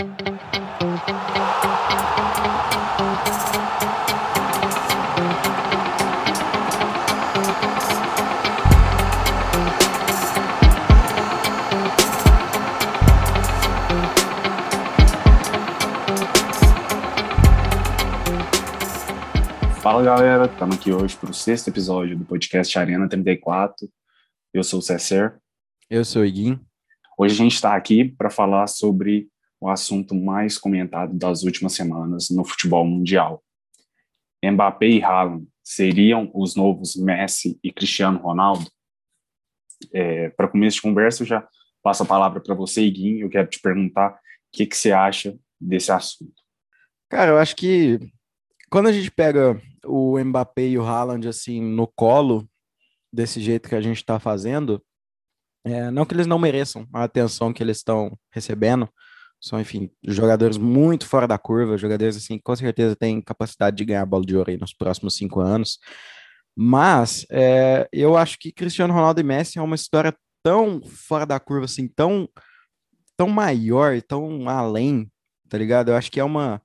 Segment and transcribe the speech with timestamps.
[0.00, 0.08] Fala
[20.02, 23.86] galera, estamos aqui hoje para o sexto episódio do podcast Arena 34.
[24.54, 25.38] Eu sou o Cesser.
[25.90, 26.58] Eu sou o Iguin.
[27.18, 29.29] Hoje a gente está aqui para falar sobre
[29.60, 33.44] o assunto mais comentado das últimas semanas no futebol mundial.
[34.42, 38.70] Mbappé e Haaland seriam os novos Messi e Cristiano Ronaldo?
[39.92, 41.46] É, para começo de conversa, eu já
[41.82, 43.18] passo a palavra para você, Iguin.
[43.18, 44.18] Eu quero te perguntar o
[44.52, 46.42] que, que você acha desse assunto.
[47.08, 47.98] Cara, eu acho que
[48.70, 52.48] quando a gente pega o Mbappé e o Haaland assim no colo,
[53.12, 54.82] desse jeito que a gente está fazendo,
[55.64, 58.88] é, não que eles não mereçam a atenção que eles estão recebendo,
[59.40, 64.02] são, enfim, jogadores muito fora da curva, jogadores assim, com certeza têm capacidade de ganhar
[64.02, 65.78] a bola de ouro aí nos próximos cinco anos.
[66.56, 71.40] Mas é, eu acho que Cristiano Ronaldo e Messi é uma história tão fora da
[71.40, 72.28] curva, assim, tão,
[73.16, 75.10] tão maior, tão além,
[75.48, 75.90] tá ligado?
[75.90, 76.60] Eu acho que é uma,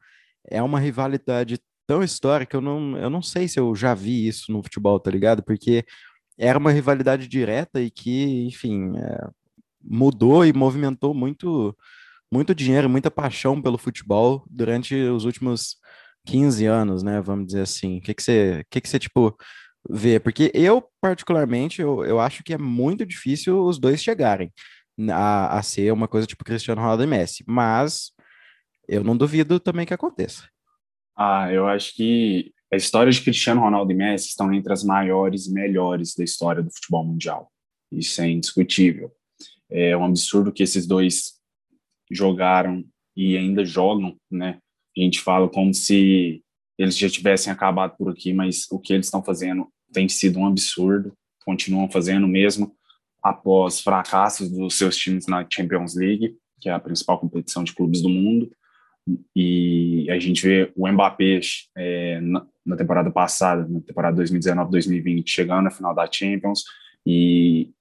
[0.50, 4.52] é uma rivalidade tão histórica, eu não, eu não sei se eu já vi isso
[4.52, 5.44] no futebol, tá ligado?
[5.44, 5.86] Porque
[6.38, 9.28] era uma rivalidade direta e que, enfim, é,
[9.82, 11.76] mudou e movimentou muito,
[12.36, 15.78] muito dinheiro, muita paixão pelo futebol durante os últimos
[16.26, 17.22] 15 anos, né?
[17.22, 18.00] Vamos dizer assim.
[18.00, 19.36] O que, que você, que que você, tipo,
[19.90, 20.20] vê?
[20.20, 24.52] Porque eu, particularmente, eu, eu acho que é muito difícil os dois chegarem
[25.12, 28.12] a, a ser uma coisa tipo Cristiano Ronaldo e Messi, mas
[28.88, 30.44] eu não duvido também que aconteça.
[31.18, 35.48] Ah, eu acho que a história de Cristiano Ronaldo e Messi estão entre as maiores
[35.48, 37.50] e melhores da história do futebol mundial.
[37.90, 39.12] Isso é indiscutível.
[39.70, 41.35] É um absurdo que esses dois
[42.12, 42.84] jogaram
[43.16, 44.60] e ainda jogam, né?
[44.98, 46.42] A gente fala como se
[46.78, 50.48] eles já tivessem acabado por aqui, mas o que eles estão fazendo tem sido um
[50.48, 51.14] absurdo.
[51.46, 52.74] Continuam fazendo mesmo
[53.24, 58.02] após fracassos dos seus times na Champions League, que é a principal competição de clubes
[58.02, 58.52] do mundo.
[59.36, 61.40] E a gente vê o Mbappé
[61.78, 66.64] é, na, temporada passada, na temporada 2019-2020, chegando na final da Champions,
[67.06, 67.72] e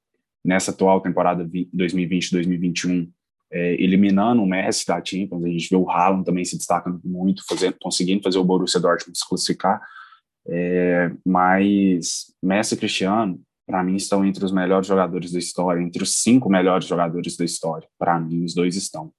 [0.45, 3.11] nessa atual temporada 2020-2021,
[3.55, 5.45] é, eliminando o Messi da Champions.
[5.45, 9.17] A gente vê o Haaland também se destacando muito, fazendo, conseguindo fazer o Borussia Dortmund
[9.17, 9.81] se classificar.
[10.49, 16.03] É, mas Messi e Cristiano, para mim, estão entre os melhores jogadores da história, entre
[16.03, 17.89] os cinco melhores jogadores da história.
[17.97, 19.13] Para mim, os dois estão.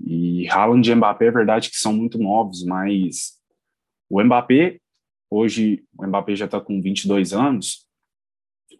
[0.00, 3.34] E Haaland e Mbappé, é verdade que são muito novos, mas
[4.08, 4.78] o Mbappé,
[5.30, 7.86] hoje, o Mbappé já está com 22 anos,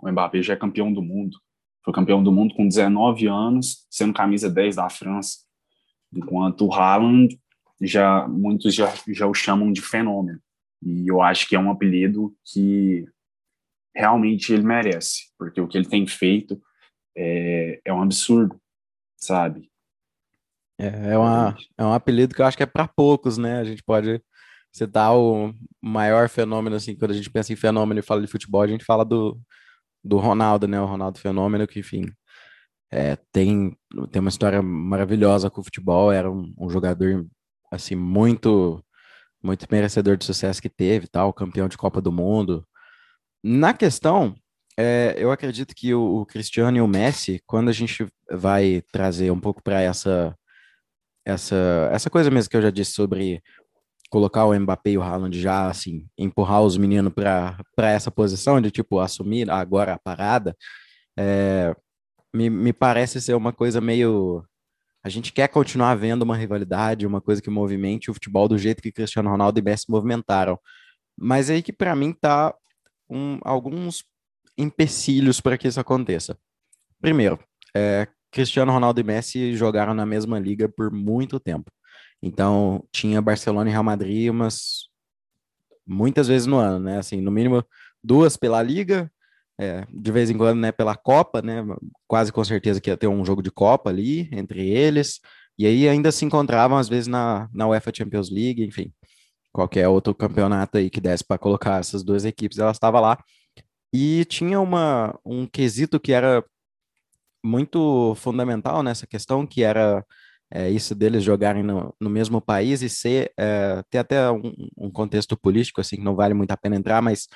[0.00, 1.38] o Mbappé já é campeão do mundo.
[1.86, 5.38] Foi campeão do mundo com 19 anos, sendo camisa 10 da França.
[6.12, 7.38] Enquanto o Haaland,
[7.80, 10.40] já, muitos já, já o chamam de fenômeno.
[10.82, 13.06] E eu acho que é um apelido que
[13.94, 16.60] realmente ele merece, porque o que ele tem feito
[17.16, 18.60] é, é um absurdo,
[19.16, 19.70] sabe?
[20.80, 23.60] É, é, uma, é um apelido que eu acho que é para poucos, né?
[23.60, 24.20] A gente pode
[24.72, 28.62] citar o maior fenômeno, assim, quando a gente pensa em fenômeno e fala de futebol,
[28.62, 29.40] a gente fala do,
[30.06, 30.80] do Ronaldo, né?
[30.80, 32.06] O Ronaldo Fenômeno, que, enfim,
[32.90, 33.76] é, tem,
[34.10, 37.26] tem uma história maravilhosa com o futebol, era um, um, jogador,
[37.70, 38.82] assim, muito,
[39.42, 42.66] muito merecedor de sucesso que teve, tal, campeão de Copa do Mundo.
[43.44, 44.34] Na questão,
[44.78, 49.30] é, eu acredito que o, o Cristiano e o Messi, quando a gente vai trazer
[49.30, 50.36] um pouco para essa
[51.26, 53.42] essa, essa coisa mesmo que eu já disse sobre
[54.10, 58.70] colocar o Mbappé e o Haaland já, assim, empurrar os meninos para essa posição de,
[58.70, 60.56] tipo, assumir agora a parada,
[61.18, 61.74] é,
[62.34, 64.44] me, me parece ser uma coisa meio...
[65.02, 68.82] A gente quer continuar vendo uma rivalidade, uma coisa que movimente o futebol do jeito
[68.82, 70.58] que Cristiano Ronaldo e Messi movimentaram.
[71.16, 72.52] Mas é aí que, para mim, tá
[73.08, 74.04] um, alguns
[74.58, 76.36] empecilhos para que isso aconteça.
[77.00, 77.38] Primeiro,
[77.74, 81.70] é, Cristiano Ronaldo e Messi jogaram na mesma liga por muito tempo.
[82.26, 84.88] Então, tinha Barcelona e Real Madrid umas
[85.86, 86.98] muitas vezes no ano, né?
[86.98, 87.64] Assim, no mínimo
[88.02, 89.08] duas pela liga,
[89.56, 91.64] é, de vez em quando, né, pela Copa, né?
[92.08, 95.20] Quase com certeza que ia ter um jogo de Copa ali entre eles.
[95.56, 98.92] E aí ainda se encontravam às vezes na, na UEFA Champions League, enfim,
[99.52, 103.18] qualquer outro campeonato aí que desse para colocar essas duas equipes, elas estavam lá.
[103.92, 106.44] E tinha uma, um quesito que era
[107.44, 110.04] muito fundamental nessa questão, que era
[110.52, 114.90] é, isso deles jogarem no, no, mesmo país e ser, é, ter até um, um,
[114.90, 117.26] contexto político, assim, que não vale muito a pena entrar, mas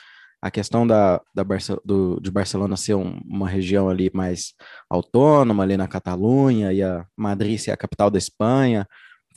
[0.41, 4.55] a questão da, da Barce do, de Barcelona ser um, uma região ali mais
[4.89, 8.87] autônoma, ali na Catalunha, e a Madrid ser a capital da Espanha,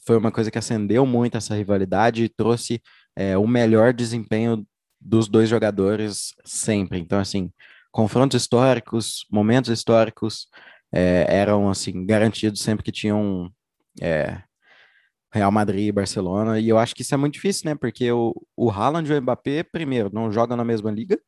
[0.06, 2.82] foi uma coisa que acendeu muito essa rivalidade e trouxe
[3.16, 4.66] é, o melhor desempenho
[5.00, 7.00] dos dois jogadores sempre.
[7.00, 7.52] Então, assim,
[7.92, 10.48] confrontos históricos, momentos históricos
[10.94, 13.52] é, eram, assim, garantidos sempre que tinham
[14.02, 14.42] é,
[15.34, 16.60] Real Madrid e Barcelona.
[16.60, 17.76] E eu acho que isso é muito difícil, né?
[17.76, 21.20] Porque o, o Haaland e o Mbappé, primeiro, não jogam na mesma liga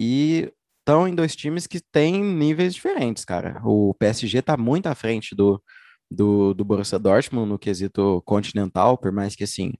[0.00, 3.60] e estão em dois times que têm níveis diferentes, cara.
[3.64, 5.62] O PSG tá muito à frente do,
[6.10, 9.72] do, do Borussia Dortmund no quesito continental, por mais que, assim,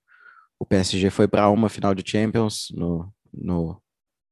[0.59, 3.83] o PSG foi para uma final de Champions no, no,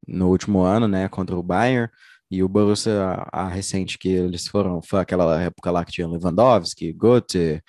[0.06, 1.90] no último ano, né, contra o Bayern,
[2.30, 2.92] e o Borussia,
[3.32, 7.60] a, a recente que eles foram, foi aquela época lá que tinha Lewandowski, Götze,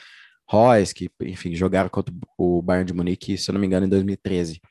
[0.48, 3.90] Royce, que, enfim, jogaram contra o Bayern de Munique, se eu não me engano, em
[3.90, 4.62] 2013.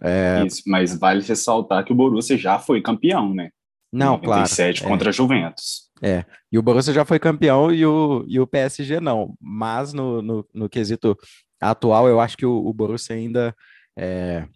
[0.00, 0.44] É...
[0.46, 3.50] Isso, mas vale ressaltar que o Borussia já foi campeão, né?
[3.92, 4.94] Não, 97 claro.
[4.94, 5.90] contra a Juventus.
[6.00, 9.34] É, e o Borussia já foi campeão e o, e o PSG não.
[9.40, 11.16] Mas no, no, no quesito
[11.60, 13.54] atual, eu acho que o, o Borussia ainda
[13.96, 14.46] é,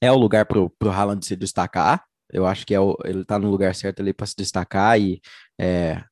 [0.00, 2.04] é o lugar para o Haaland se destacar.
[2.32, 5.20] Eu acho que é o, ele está no lugar certo ali para se destacar e,
[5.58, 6.02] é,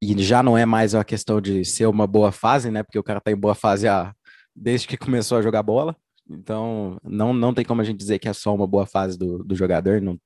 [0.00, 2.82] e já não é mais uma questão de ser uma boa fase, né?
[2.82, 4.14] Porque o cara está em boa fase há,
[4.54, 5.96] desde que começou a jogar bola.
[6.30, 9.42] Então, não, não tem como a gente dizer que é só uma boa fase do,
[9.42, 10.00] do jogador.
[10.00, 10.18] Não,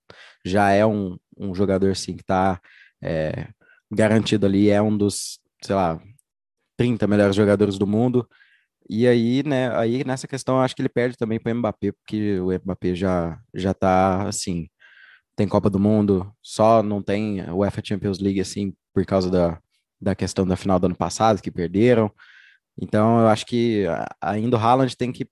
[0.45, 2.61] já é um, um jogador, sim, que está
[3.01, 3.49] é,
[3.91, 4.69] garantido ali.
[4.69, 6.01] É um dos, sei lá,
[6.77, 8.29] 30 melhores jogadores do mundo.
[8.91, 12.41] E aí, né, aí nessa questão acho que ele perde também para o Mbappé, porque
[12.41, 14.69] o Mbappé já já tá assim,
[15.37, 19.61] tem Copa do Mundo, só não tem o UEFA Champions League assim por causa da,
[20.01, 22.11] da questão da final do ano passado que perderam.
[22.81, 23.85] Então eu acho que
[24.21, 25.29] ainda o Haaland tem que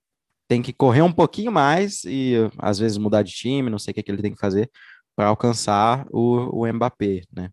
[0.47, 3.95] tem que correr um pouquinho mais e às vezes mudar de time, não sei o
[3.95, 4.69] que, que ele tem que fazer
[5.15, 7.49] para alcançar o, o Mbappé, né?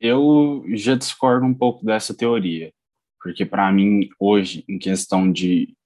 [0.00, 2.72] Eu já discordo um pouco dessa teoria.
[3.20, 5.76] Porque para mim hoje, em questão de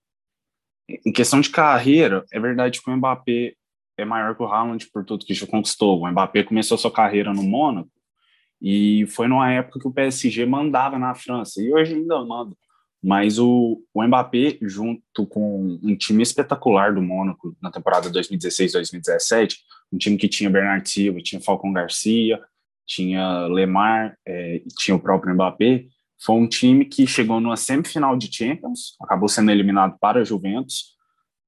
[0.89, 3.55] em questão de carreira, é verdade que o Mbappé
[3.97, 6.00] é maior que o Haaland por tudo que já conquistou.
[6.00, 7.91] O Mbappé começou sua carreira no Mônaco
[8.61, 12.56] e foi numa época que o PSG mandava na França e hoje ainda manda.
[13.03, 19.56] Mas o, o Mbappé, junto com um time espetacular do Mônaco na temporada 2016-2017,
[19.93, 22.41] um time que tinha Bernard Silva, tinha Falcão Garcia,
[22.87, 25.87] tinha Lemar, é, tinha o próprio Mbappé,
[26.25, 30.93] foi um time que chegou numa semifinal de Champions, acabou sendo eliminado para a Juventus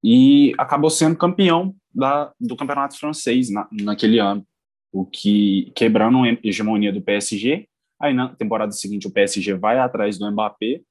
[0.03, 4.45] e acabou sendo campeão da, do campeonato francês na, naquele ano,
[4.91, 7.67] o que quebrando a hegemonia do PSG.
[7.99, 10.81] Aí na temporada seguinte o PSG vai atrás do Mbappé,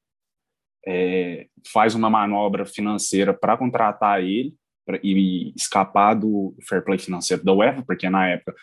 [0.86, 4.54] é, faz uma manobra financeira para contratar ele
[4.86, 8.54] pra, e escapar do fair play financeiro da UEFA, porque na época,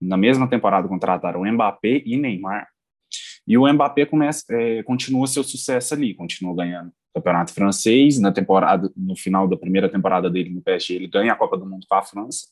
[0.00, 2.66] na mesma temporada, contrataram Mbappé e Neymar
[3.46, 8.18] e o Mbappé começa, é, continua seu sucesso ali, continua ganhando o campeonato francês.
[8.18, 11.66] Na temporada, no final da primeira temporada dele no PSG, ele ganha a Copa do
[11.66, 12.46] Mundo com a França.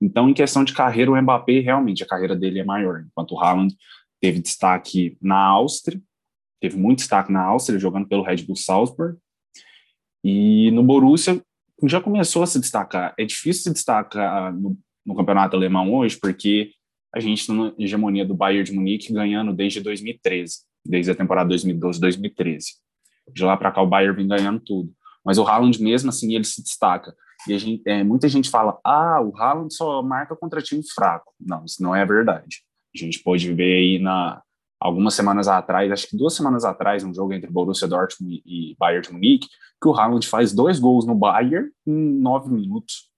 [0.00, 3.40] Então, em questão de carreira, o Mbappé realmente a carreira dele é maior, enquanto o
[3.40, 3.74] Haaland
[4.20, 6.00] teve destaque na Áustria,
[6.60, 9.18] teve muito destaque na Áustria, jogando pelo Red Bull Salzburg.
[10.24, 11.40] E no Borussia
[11.84, 13.14] já começou a se destacar.
[13.18, 16.70] É difícil se destacar no, no campeonato alemão hoje, porque
[17.14, 21.52] a gente está na hegemonia do Bayern de Munique ganhando desde 2013, desde a temporada
[21.54, 22.64] 2012-2013.
[23.32, 24.92] De lá para cá o Bayern vem ganhando tudo.
[25.24, 27.14] Mas o Haaland mesmo assim ele se destaca.
[27.48, 31.32] E gente, é, muita gente fala: "Ah, o Haaland só marca contra time fraco".
[31.40, 32.62] Não, isso não é verdade.
[32.94, 34.42] A gente pode ver aí na
[34.82, 39.06] algumas semanas atrás, acho que duas semanas atrás, um jogo entre Borussia Dortmund e Bayern
[39.06, 39.48] de Munique,
[39.80, 43.08] que o Haaland faz dois gols no Bayern em nove minutos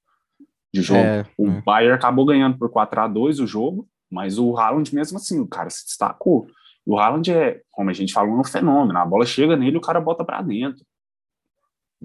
[0.72, 1.00] de jogo.
[1.00, 1.62] É, o é.
[1.62, 5.46] Bayern acabou ganhando por 4 a 2 o jogo, mas o Haaland mesmo assim, o
[5.46, 6.46] cara se destacou.
[6.86, 8.98] O Haaland é, como a gente falou, um fenômeno.
[8.98, 10.84] A bola chega nele, o cara bota para dentro.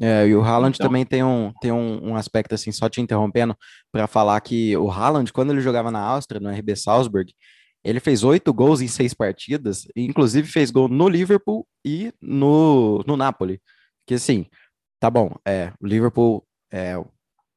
[0.01, 0.87] É, e o Haaland então...
[0.87, 3.55] também tem, um, tem um, um, aspecto assim, só te interrompendo,
[3.91, 7.33] para falar que o Haaland, quando ele jogava na Áustria, no RB Salzburg,
[7.83, 13.03] ele fez oito gols em seis partidas, e inclusive fez gol no Liverpool e no,
[13.05, 13.61] no Napoli.
[14.07, 14.45] Que assim,
[14.99, 16.97] tá bom, é, o Liverpool é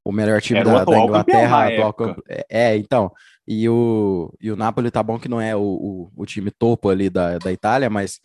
[0.05, 2.17] o melhor time da, da, Inglaterra, atual.
[2.29, 3.13] É, é, então.
[3.47, 6.89] E o, e o Napoli tá bom que não é o, o, o, time topo
[6.89, 8.21] ali da, da Itália, mas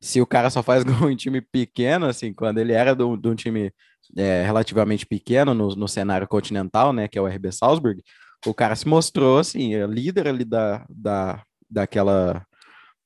[0.00, 3.34] se o cara só faz gol em time pequeno, assim, quando ele era de um
[3.34, 3.72] time
[4.16, 8.02] é, relativamente pequeno no, no cenário continental, né, que é o RB Salzburg,
[8.46, 12.44] o cara se mostrou, assim, líder ali da, da, daquela,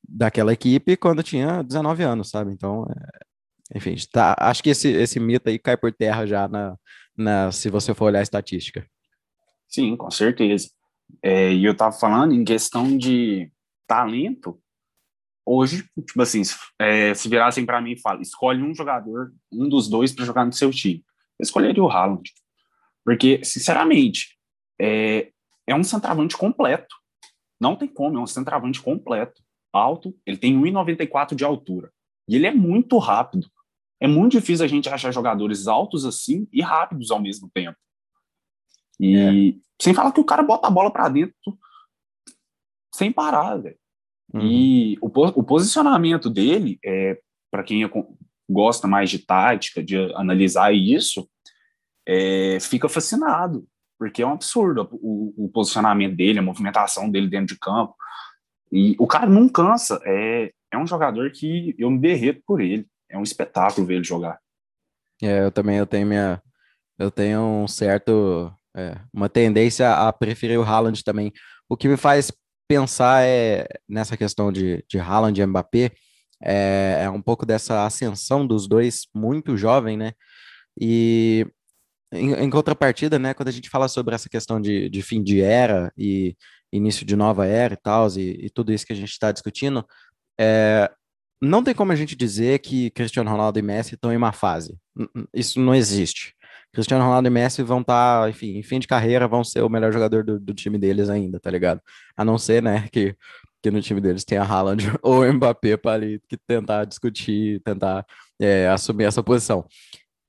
[0.08, 2.52] daquela equipe quando tinha 19 anos, sabe?
[2.52, 6.76] Então, é, enfim, tá, acho que esse, esse mito aí cai por terra já na,
[7.16, 8.86] na, se você for olhar a estatística.
[9.68, 10.68] Sim, com certeza.
[11.22, 13.50] É, e eu estava falando em questão de
[13.86, 14.60] talento,
[15.44, 16.42] hoje, tipo assim,
[16.78, 20.44] é, se virassem para mim e falam, escolhe um jogador, um dos dois para jogar
[20.44, 21.04] no seu time.
[21.38, 22.30] Eu escolheria o Haaland.
[23.04, 24.36] Porque, sinceramente,
[24.80, 25.30] é,
[25.66, 26.94] é um centroavante completo.
[27.60, 29.42] Não tem como, é um centroavante completo.
[29.72, 31.92] Alto, ele tem 1,94 de altura.
[32.28, 33.46] E ele é muito rápido.
[34.00, 37.78] É muito difícil a gente achar jogadores altos assim e rápidos ao mesmo tempo.
[38.98, 39.54] E é.
[39.82, 41.34] sem falar que o cara bota a bola para dentro
[42.94, 43.76] sem parar, velho.
[44.32, 44.40] Uhum.
[44.42, 47.18] E o, o, posicionamento dele, é,
[47.50, 47.90] para quem é,
[48.48, 51.28] gosta mais de tática, de analisar isso,
[52.06, 53.66] é, fica fascinado,
[53.98, 57.94] porque é um absurdo o, o, posicionamento dele, a movimentação dele dentro de campo.
[58.72, 62.86] E o cara não cansa, é, é um jogador que eu me derreto por ele.
[63.08, 64.38] É um espetáculo ver ele jogar.
[65.22, 66.42] É, eu também eu tenho minha.
[66.98, 68.52] Eu tenho um certo.
[68.76, 71.32] É, uma tendência a preferir o Haaland também.
[71.68, 72.30] O que me faz
[72.68, 75.92] pensar é, nessa questão de, de Haaland e Mbappé
[76.42, 80.12] é, é um pouco dessa ascensão dos dois muito jovem, né?
[80.78, 81.46] E
[82.12, 85.40] em, em, contrapartida, né, quando a gente fala sobre essa questão de, de fim de
[85.40, 86.36] era e
[86.72, 89.84] início de nova era e tal, e, e tudo isso que a gente está discutindo,
[90.38, 90.90] é,
[91.40, 94.76] não tem como a gente dizer que Cristiano Ronaldo e Messi estão em uma fase.
[95.34, 96.34] Isso não existe.
[96.76, 99.68] Cristiano Ronaldo e Messi vão estar, tá, enfim, em fim de carreira, vão ser o
[99.70, 101.80] melhor jogador do, do, time deles ainda, tá ligado?
[102.14, 103.16] A não ser, né, que,
[103.62, 108.04] que no time deles tenha Haaland ou Mbappé para ali que tentar discutir, tentar
[108.38, 109.66] é, assumir essa posição.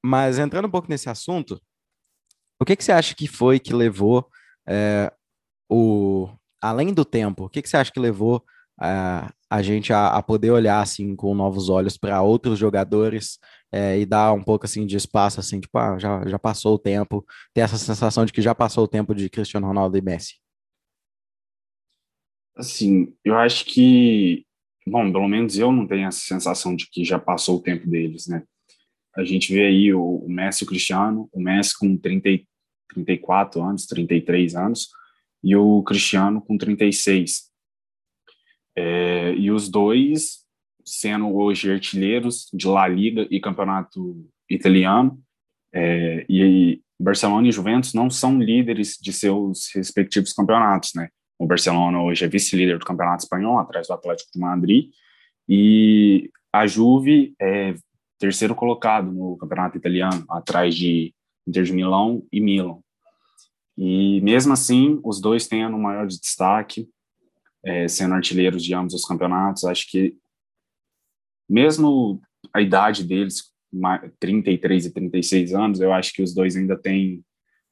[0.01, 1.61] Mas entrando um pouco nesse assunto,
[2.61, 4.25] o que, que você acha que foi que levou
[4.65, 5.11] é,
[5.69, 6.29] o
[6.61, 7.43] além do tempo?
[7.43, 8.41] O que, que você acha que levou
[8.79, 13.37] a, a gente a, a, poder olhar assim com novos olhos para outros jogadores
[13.71, 16.79] é, e dar um pouco assim de espaço assim tipo ah, já, já passou o
[16.79, 17.25] tempo.
[17.53, 20.35] Ter essa sensação de que já passou o tempo de Cristiano Ronaldo e Messi.
[22.55, 24.45] Assim eu acho que
[24.87, 28.27] bom pelo menos eu não tenho essa sensação de que já passou o tempo deles
[28.27, 28.43] né?
[29.15, 32.29] A gente vê aí o, o Messi e o Cristiano o Messi com 30,
[32.89, 34.89] 34 anos 33 anos
[35.43, 37.47] e o Cristiano com 36
[38.75, 40.46] é, e os dois
[40.87, 45.19] sendo hoje artilheiros de La Liga e campeonato italiano.
[45.73, 51.09] É, e Barcelona e Juventus não são líderes de seus respectivos campeonatos, né?
[51.37, 54.89] O Barcelona hoje é vice-líder do campeonato espanhol, atrás do Atlético de Madrid,
[55.47, 57.75] e a Juve é
[58.17, 61.13] terceiro colocado no campeonato italiano, atrás de
[61.47, 62.79] Inter de Milão e Milan.
[63.77, 66.89] E mesmo assim, os dois têm o maior destaque,
[67.63, 69.65] é, sendo artilheiros de ambos os campeonatos.
[69.65, 70.15] Acho que,
[71.49, 72.21] mesmo
[72.53, 73.51] a idade deles,
[74.19, 77.23] 33 e 36 anos, eu acho que os dois ainda têm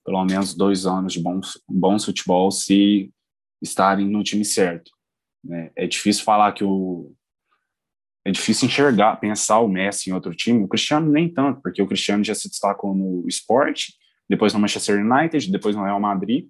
[0.04, 3.12] pelo menos dois anos de bons, bons futebol se
[3.62, 4.92] estarem no time certo.
[5.44, 5.72] Né?
[5.76, 7.12] É difícil falar que o.
[8.24, 10.64] É difícil enxergar, pensar o Messi em outro time.
[10.64, 13.94] O Cristiano nem tanto, porque o Cristiano já se destacou no esporte,
[14.28, 16.48] depois no Manchester United, depois no Real Madrid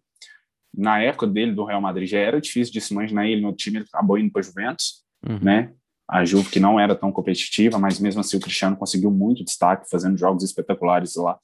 [0.78, 3.78] na época dele do Real Madrid já era difícil de se imaginar ele no time,
[3.78, 5.40] ele acabou indo para Juventus, uhum.
[5.42, 5.74] né?
[6.08, 9.90] A Juve que não era tão competitiva, mas mesmo assim o Cristiano conseguiu muito destaque,
[9.90, 11.38] fazendo jogos espetaculares lá,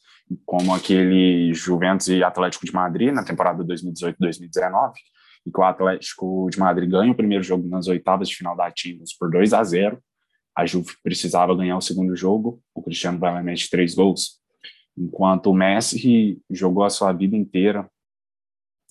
[0.46, 4.94] como aquele Juventus e Atlético de Madrid na temporada 2018-2019,
[5.48, 8.72] e que o Atlético de Madrid ganha o primeiro jogo nas oitavas de final da
[8.76, 10.00] Champions por 2 a 0.
[10.56, 14.40] A Juve precisava ganhar o segundo jogo, o Cristiano vai lá mete três gols.
[14.96, 17.90] Enquanto o Messi jogou a sua vida inteira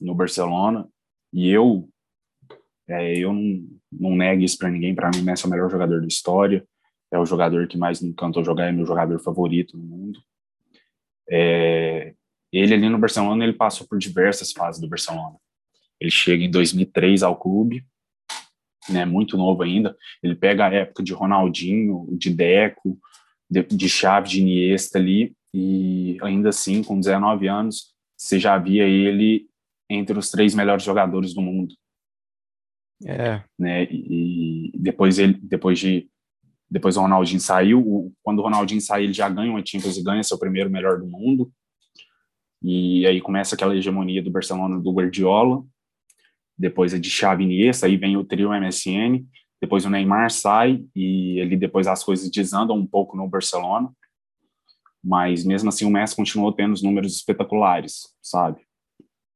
[0.00, 0.88] no Barcelona
[1.32, 1.88] e eu
[2.90, 4.94] é, eu não, não nego isso para ninguém.
[4.94, 6.66] Para mim, Messi é o melhor jogador da história.
[7.12, 10.20] É o jogador que mais me encantou jogar, é meu jogador favorito no mundo.
[11.28, 12.14] É,
[12.52, 15.37] ele ali no Barcelona, ele passou por diversas fases do Barcelona.
[16.00, 17.85] Ele chega em 2003 ao clube,
[18.88, 19.97] né, muito novo ainda.
[20.23, 22.99] Ele pega a época de Ronaldinho, de Deco,
[23.49, 28.85] de, de Xavi, de Iniesta ali, e ainda assim, com 19 anos, você já via
[28.85, 29.47] ele
[29.88, 31.75] entre os três melhores jogadores do mundo.
[33.07, 33.42] É.
[33.59, 33.85] Né?
[33.85, 36.09] E, depois ele, depois de
[36.71, 40.04] depois o Ronaldinho saiu, o, quando o Ronaldinho sai, ele já ganha uma Champions e
[40.04, 41.52] ganha seu primeiro melhor do mundo.
[42.62, 45.64] E aí começa aquela hegemonia do Barcelona do Guardiola.
[46.57, 49.26] Depois é de Xavi Iniesta, aí vem o trio MSN.
[49.61, 53.90] Depois o Neymar sai e ali depois as coisas desandam um pouco no Barcelona.
[55.02, 58.61] Mas mesmo assim o Messi continuou tendo os números espetaculares, sabe?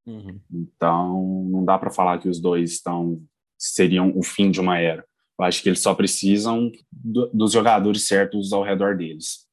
[0.06, 0.38] Uhum.
[0.52, 3.22] Então, não dá para falar que os dois estão
[3.58, 5.04] seriam o fim de uma era.
[5.38, 9.46] Eu acho que eles só precisam do, dos jogadores certos ao redor deles.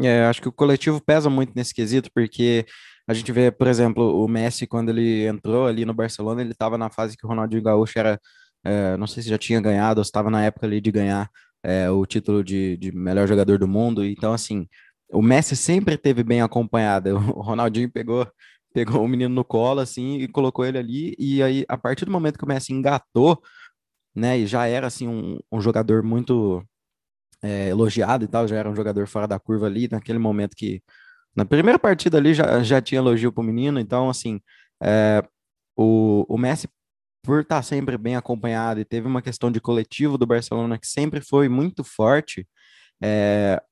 [0.00, 2.66] É, acho que o coletivo pesa muito nesse quesito, porque
[3.08, 6.76] a gente vê, por exemplo, o Messi, quando ele entrou ali no Barcelona, ele estava
[6.76, 8.18] na fase que o Ronaldinho Gaúcho era
[8.64, 11.30] é, não sei se já tinha ganhado, ou estava na época ali de ganhar
[11.62, 14.04] é, o título de, de melhor jogador do mundo.
[14.04, 14.66] Então, assim,
[15.12, 17.10] o Messi sempre teve bem acompanhado.
[17.36, 18.26] O Ronaldinho pegou
[18.74, 22.10] pegou o menino no colo assim e colocou ele ali e aí a partir do
[22.10, 23.40] momento que o Messi engatou,
[24.14, 26.62] né, e já era assim um, um jogador muito
[27.42, 30.82] é, elogiado e tal, já era um jogador fora da curva ali naquele momento que
[31.36, 34.40] na primeira partida ali já, já tinha elogio pro menino, então assim
[34.82, 35.22] é,
[35.76, 36.68] o, o Messi
[37.22, 41.20] por estar sempre bem acompanhado e teve uma questão de coletivo do Barcelona que sempre
[41.20, 42.46] foi muito forte,
[43.02, 43.62] é,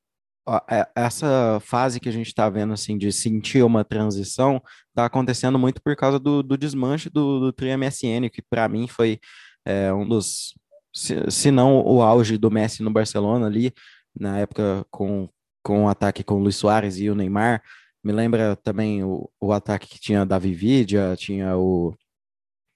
[0.94, 5.80] essa fase que a gente está vendo, assim, de sentir uma transição, está acontecendo muito
[5.80, 9.20] por causa do, do desmanche do, do MSN, que para mim foi
[9.64, 10.54] é, um dos,
[10.92, 13.72] se, se não o auge do Messi no Barcelona ali,
[14.18, 15.28] na época com,
[15.62, 17.62] com o ataque com o Luiz Soares e o Neymar.
[18.04, 21.94] Me lembra também o, o ataque que tinha Davi Vidia, tinha o,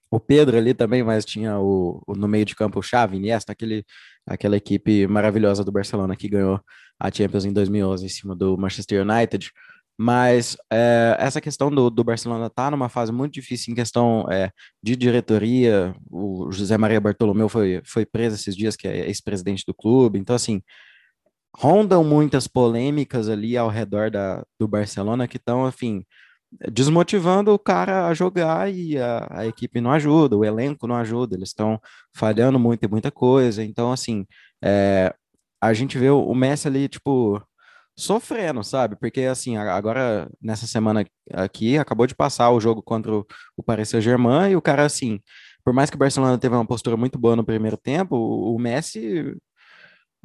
[0.09, 3.51] o Pedro ali também, mas tinha o, o no meio de campo o Xavi, Iniesta,
[3.51, 3.85] aquele,
[4.27, 6.59] aquela equipe maravilhosa do Barcelona que ganhou
[6.99, 9.51] a Champions em 2011 em cima do Manchester United.
[9.99, 14.51] Mas é, essa questão do, do Barcelona tá numa fase muito difícil em questão é,
[14.83, 15.95] de diretoria.
[16.11, 20.19] O José Maria Bartolomeu foi, foi preso esses dias, que é ex-presidente do clube.
[20.19, 20.61] Então, assim,
[21.55, 26.05] rondam muitas polêmicas ali ao redor da, do Barcelona que estão, enfim,
[26.71, 31.35] desmotivando o cara a jogar e a, a, equipe não ajuda, o elenco não ajuda,
[31.35, 31.79] eles estão
[32.15, 33.63] falhando muito em muita coisa.
[33.63, 34.25] Então, assim,
[34.63, 35.13] é,
[35.61, 37.41] a gente vê o Messi ali, tipo,
[37.97, 38.95] sofrendo, sabe?
[38.95, 43.25] Porque, assim, agora, nessa semana aqui, acabou de passar o jogo contra o,
[43.57, 45.19] o Paris Saint-Germain e o cara, assim,
[45.63, 48.59] por mais que o Barcelona teve uma postura muito boa no primeiro tempo, o, o
[48.59, 49.35] Messi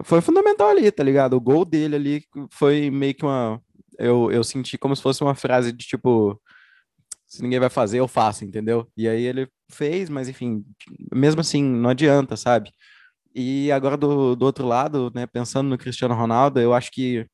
[0.04, 1.34] foi fundamental ali, tá ligado?
[1.34, 3.60] O gol dele ali foi meio que uma.
[4.02, 6.40] Eu, eu senti como se fosse uma frase de tipo.
[7.26, 8.86] Se ninguém vai fazer, eu faço, entendeu?
[8.96, 10.64] E aí ele fez, mas enfim,
[11.14, 12.70] mesmo assim, não adianta, sabe?
[13.34, 17.26] E agora do, do outro lado, né, pensando no Cristiano Ronaldo, eu acho que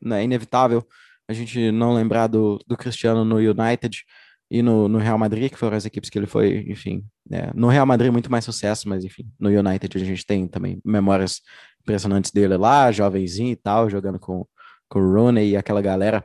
[0.00, 0.86] né, é inevitável
[1.28, 4.04] a gente não lembrar do, do Cristiano no United
[4.50, 7.68] e no, no Real Madrid, que foram as equipes que ele foi, enfim, né, no
[7.68, 11.40] Real Madrid muito mais sucesso, mas enfim, no United a gente tem também memórias
[11.80, 14.46] impressionantes dele lá, jovenzinho e tal, jogando com,
[14.88, 16.24] com o Rooney e aquela galera.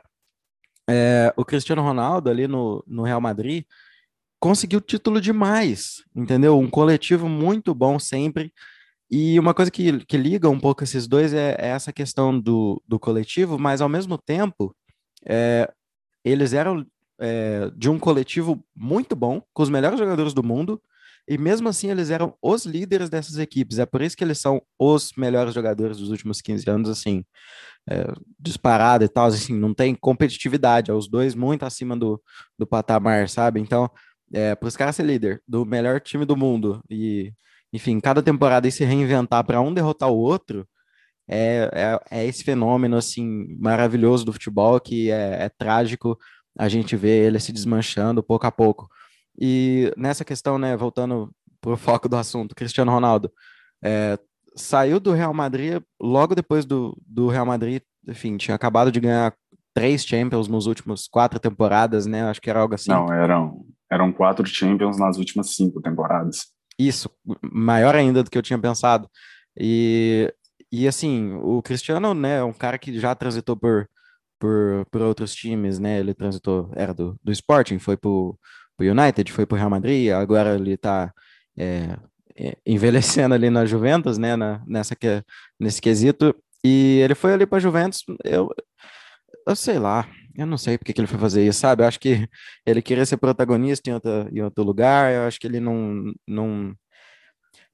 [0.88, 3.64] É, o Cristiano Ronaldo ali no, no Real Madrid
[4.40, 6.58] conseguiu título demais, entendeu?
[6.58, 8.52] Um coletivo muito bom sempre,
[9.14, 12.82] e uma coisa que, que liga um pouco esses dois é, é essa questão do,
[12.88, 14.74] do coletivo, mas ao mesmo tempo,
[15.26, 15.70] é,
[16.24, 16.86] eles eram
[17.20, 20.80] é, de um coletivo muito bom, com os melhores jogadores do mundo,
[21.28, 23.78] e mesmo assim eles eram os líderes dessas equipes.
[23.78, 27.24] É por isso que eles são os melhores jogadores dos últimos 15 anos, assim,
[27.88, 28.06] é,
[28.38, 32.20] disparado e tal, assim, não tem competitividade, é os dois muito acima do,
[32.58, 33.60] do patamar, sabe?
[33.60, 33.90] Então,
[34.32, 37.32] é, para os caras ser líder do melhor time do mundo e
[37.72, 40.68] enfim, cada temporada e se reinventar para um derrotar o outro,
[41.28, 41.70] é,
[42.10, 46.18] é, é, esse fenômeno assim maravilhoso do futebol que é, é trágico
[46.58, 48.88] a gente ver ele se desmanchando pouco a pouco.
[49.38, 53.32] E nessa questão, né, voltando para o foco do assunto, Cristiano Ronaldo
[53.82, 54.18] é,
[54.54, 59.34] saiu do Real Madrid logo depois do, do Real Madrid, enfim, tinha acabado de ganhar
[59.74, 62.24] três Champions nos últimos quatro temporadas, né?
[62.24, 62.90] Acho que era algo assim.
[62.90, 66.52] Não, eram, eram quatro Champions nas últimas cinco temporadas.
[66.78, 67.08] Isso,
[67.42, 69.08] maior ainda do que eu tinha pensado.
[69.58, 70.32] E,
[70.70, 73.88] e assim, o Cristiano, né, é um cara que já transitou por,
[74.38, 76.00] por, por outros times, né?
[76.00, 78.38] Ele transitou, era do, do Sporting, foi pro,
[78.82, 81.12] United, foi pro Real Madrid, agora ele tá
[81.56, 81.96] é,
[82.36, 85.22] é, envelhecendo ali na Juventus, né, na, nessa que,
[85.58, 86.34] nesse quesito.
[86.64, 88.48] E ele foi ali para Juventus, eu,
[89.46, 91.82] eu sei lá, eu não sei porque que ele foi fazer isso, sabe?
[91.82, 92.28] Eu acho que
[92.66, 95.12] ele queria ser protagonista em outro, em outro lugar.
[95.12, 96.74] Eu acho que ele não, não.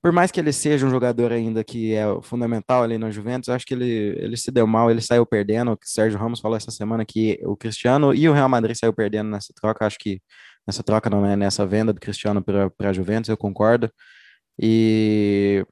[0.03, 3.55] Por mais que ele seja um jogador ainda que é fundamental ali no Juventus, eu
[3.55, 5.73] acho que ele, ele se deu mal, ele saiu perdendo.
[5.73, 9.31] O Sérgio Ramos falou essa semana que o Cristiano e o Real Madrid saiu perdendo
[9.31, 9.87] nessa troca.
[9.87, 10.21] Acho que
[10.68, 13.90] nessa troca não é nessa venda do Cristiano para a Juventus, eu concordo.
[14.61, 15.64] E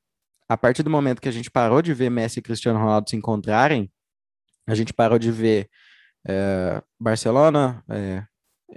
[0.49, 3.15] a partir do momento que a gente parou de ver Messi e Cristiano Ronaldo se
[3.15, 3.91] encontrarem,
[4.67, 5.69] a gente parou de ver
[6.27, 8.25] é, Barcelona é,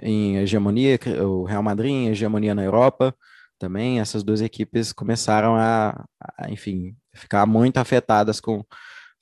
[0.02, 3.14] em hegemonia, o Real Madrid em hegemonia na Europa
[3.58, 6.04] também, essas duas equipes começaram a,
[6.36, 8.62] a enfim, ficar muito afetadas com,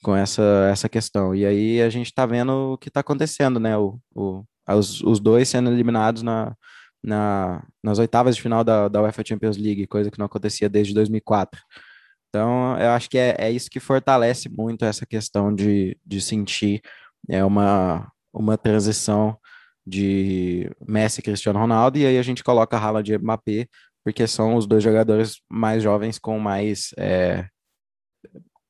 [0.03, 1.33] com essa, essa questão.
[1.33, 3.77] E aí a gente está vendo o que está acontecendo, né?
[3.77, 6.55] O, o, os, os dois sendo eliminados na,
[7.03, 10.93] na, nas oitavas de final da, da UEFA Champions League, coisa que não acontecia desde
[10.93, 11.61] 2004.
[12.29, 16.81] Então, eu acho que é, é isso que fortalece muito essa questão de, de sentir
[17.27, 19.37] é uma, uma transição
[19.85, 23.67] de Messi e Cristiano Ronaldo, e aí a gente coloca a Haaland de Mbappé
[24.03, 27.47] porque são os dois jogadores mais jovens com mais, é,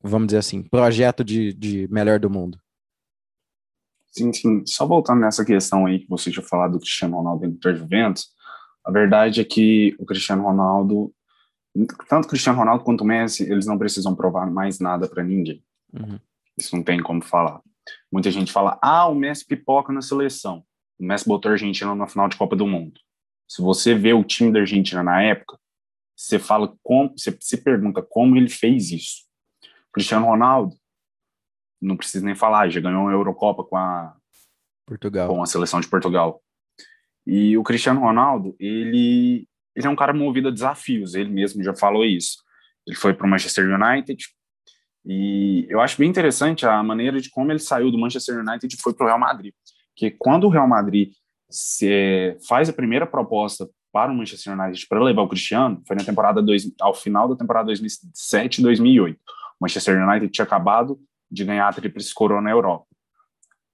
[0.02, 2.58] vamos dizer assim, projeto de, de melhor do mundo.
[4.10, 4.66] Sim, sim.
[4.66, 8.28] Só voltando nessa questão aí que você tinha falado do Cristiano Ronaldo dentro do Juventus,
[8.84, 11.14] a verdade é que o Cristiano Ronaldo,
[12.08, 15.62] tanto o Cristiano Ronaldo quanto o Messi, eles não precisam provar mais nada para ninguém.
[15.92, 16.18] Uhum.
[16.58, 17.60] Isso não tem como falar.
[18.10, 20.64] Muita gente fala, ah, o Messi pipoca na seleção.
[20.98, 23.00] O Messi botou a Argentina na final de Copa do Mundo.
[23.48, 25.58] Se você vê o time da Argentina na época,
[26.16, 29.24] você fala como, você se pergunta como ele fez isso.
[29.92, 30.76] Cristiano Ronaldo,
[31.80, 34.14] não precisa nem falar, já ganhou uma Eurocopa com a
[34.86, 35.28] Portugal.
[35.28, 36.42] com a seleção de Portugal.
[37.26, 41.74] E o Cristiano Ronaldo, ele ele é um cara movido a desafios, ele mesmo já
[41.74, 42.38] falou isso.
[42.86, 44.24] Ele foi para o Manchester United
[45.04, 48.80] e eu acho bem interessante a maneira de como ele saiu do Manchester United e
[48.80, 49.54] foi para o Real Madrid.
[49.94, 51.12] Que quando o Real Madrid
[51.48, 56.04] se faz a primeira proposta para o Manchester United para levar o Cristiano, foi na
[56.04, 59.14] temporada dois, ao final da temporada 2007-2008.
[59.14, 59.18] O
[59.60, 60.98] Manchester United tinha acabado
[61.30, 62.86] de ganhar a tríplice coroa na Europa.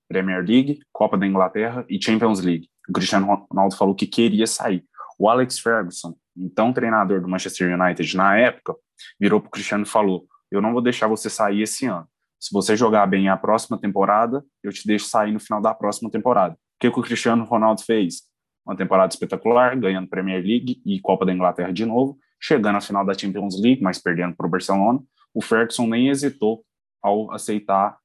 [0.09, 2.69] Premier League, Copa da Inglaterra e Champions League.
[2.89, 4.85] O Cristiano Ronaldo falou que queria sair.
[5.19, 8.75] O Alex Ferguson, então treinador do Manchester United na época,
[9.19, 12.07] virou para o Cristiano e falou: Eu não vou deixar você sair esse ano.
[12.39, 16.11] Se você jogar bem a próxima temporada, eu te deixo sair no final da próxima
[16.11, 16.55] temporada.
[16.55, 18.23] O que, que o Cristiano Ronaldo fez?
[18.65, 23.05] Uma temporada espetacular, ganhando Premier League e Copa da Inglaterra de novo, chegando à final
[23.05, 25.01] da Champions League, mas perdendo para o Barcelona.
[25.33, 26.65] O Ferguson nem hesitou
[27.07, 27.97] ao aceitar,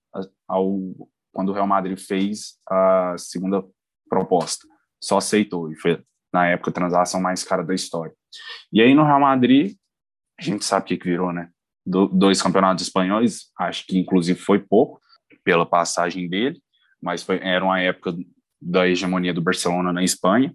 [0.48, 0.80] ao,
[1.34, 3.64] quando o Real Madrid fez a segunda
[4.08, 4.68] proposta.
[5.02, 8.14] Só aceitou, e foi, na época, a transação mais cara da história.
[8.72, 9.76] E aí, no Real Madrid,
[10.40, 11.50] a gente sabe o que, que virou, né?
[11.84, 15.02] Do, dois campeonatos espanhóis, acho que inclusive foi pouco,
[15.44, 16.62] pela passagem dele,
[17.02, 18.16] mas foi, era uma época
[18.62, 20.54] da hegemonia do Barcelona na Espanha,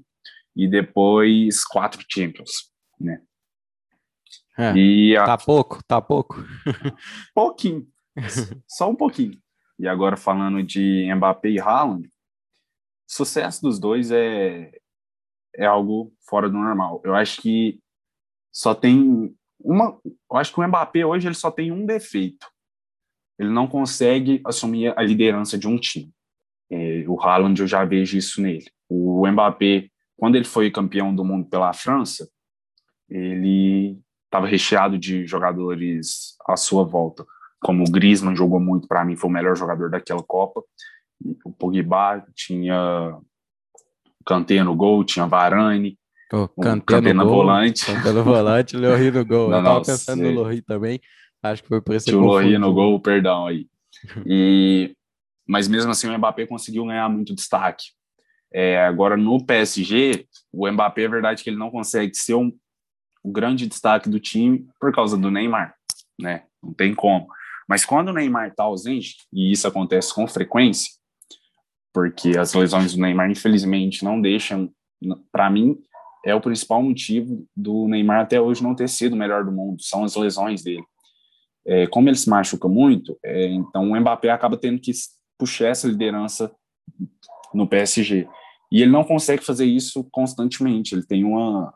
[0.54, 3.20] e depois quatro Champions, né?
[4.56, 5.24] É, a...
[5.24, 6.36] Tá pouco, tá pouco.
[7.34, 7.86] Pouquinho,
[8.66, 9.38] Só um pouquinho.
[9.78, 12.08] E agora falando de Mbappé e Haaland,
[13.06, 14.72] sucesso dos dois é,
[15.54, 17.00] é algo fora do normal.
[17.04, 17.78] Eu acho que
[18.52, 19.98] só tem uma.
[20.04, 22.46] Eu acho que o Mbappé hoje ele só tem um defeito.
[23.38, 26.10] Ele não consegue assumir a liderança de um time.
[26.70, 28.70] É, o Haaland eu já vejo isso nele.
[28.88, 32.28] O Mbappé, quando ele foi campeão do mundo pela França,
[33.08, 37.26] ele estava recheado de jogadores à sua volta
[37.66, 40.62] como o Griezmann jogou muito para mim, foi o melhor jogador daquela Copa.
[41.44, 43.18] O Pogba tinha
[44.24, 45.98] Kanté no gol, tinha Varane,
[46.32, 47.84] oh, Kanté, no, gol, volante.
[47.84, 49.50] Kanté no volante, Lohri no gol.
[49.50, 50.32] Não, Eu tava pensando sei.
[50.32, 51.00] no Lohri também,
[51.42, 53.66] acho que foi por esse Tinha o Lohri no gol, perdão aí.
[54.24, 54.94] E,
[55.44, 57.86] mas mesmo assim o Mbappé conseguiu ganhar muito destaque.
[58.54, 62.52] É, agora no PSG, o Mbappé é verdade que ele não consegue ser um,
[63.24, 65.74] um grande destaque do time por causa do Neymar,
[66.16, 66.44] né?
[66.62, 67.26] Não tem como.
[67.68, 70.92] Mas quando o Neymar está ausente, e isso acontece com frequência,
[71.92, 74.70] porque as lesões do Neymar, infelizmente, não deixam,
[75.32, 75.76] para mim,
[76.24, 79.82] é o principal motivo do Neymar até hoje não ter sido o melhor do mundo,
[79.82, 80.84] são as lesões dele.
[81.64, 84.92] É, como ele se machuca muito, é, então o Mbappé acaba tendo que
[85.38, 86.54] puxar essa liderança
[87.52, 88.28] no PSG.
[88.70, 91.72] E ele não consegue fazer isso constantemente, ele tem uma.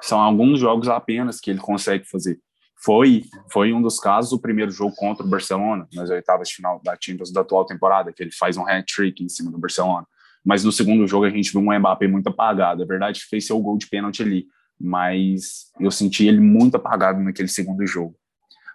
[0.00, 2.40] São alguns jogos apenas que ele consegue fazer.
[2.84, 6.80] Foi, foi um dos casos o primeiro jogo contra o Barcelona, nas oitavas de final
[6.84, 10.06] da Champions da atual temporada, que ele faz um hat-trick em cima do Barcelona.
[10.44, 12.82] Mas no segundo jogo a gente viu um Mbappé muito apagado.
[12.82, 14.46] É verdade fez seu gol de pênalti ali,
[14.80, 18.16] mas eu senti ele muito apagado naquele segundo jogo.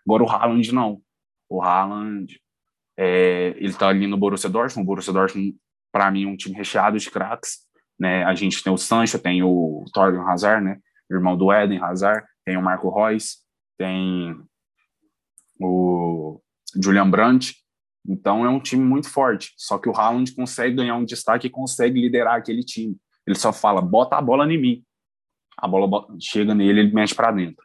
[0.06, 1.02] Agora o Haaland não.
[1.50, 2.40] O Haaland,
[2.98, 4.86] é, ele tá ali no Borussia Dortmund.
[4.86, 5.56] O Borussia Dortmund,
[5.92, 7.60] para mim, é um time recheado de craques.
[7.98, 8.24] Né?
[8.26, 10.80] A gente tem o Sancho, tem o Torgan Hazard, né?
[11.10, 13.43] irmão do Eden Hazard, tem o Marco Reus,
[13.78, 14.36] tem
[15.60, 16.40] o
[16.82, 17.56] Julian Brandt,
[18.08, 19.54] então é um time muito forte.
[19.58, 22.98] Só que o Haaland consegue ganhar um destaque e consegue liderar aquele time.
[23.26, 24.84] Ele só fala, bota a bola em mim.
[25.58, 27.64] A bola chega nele, ele mexe para dentro.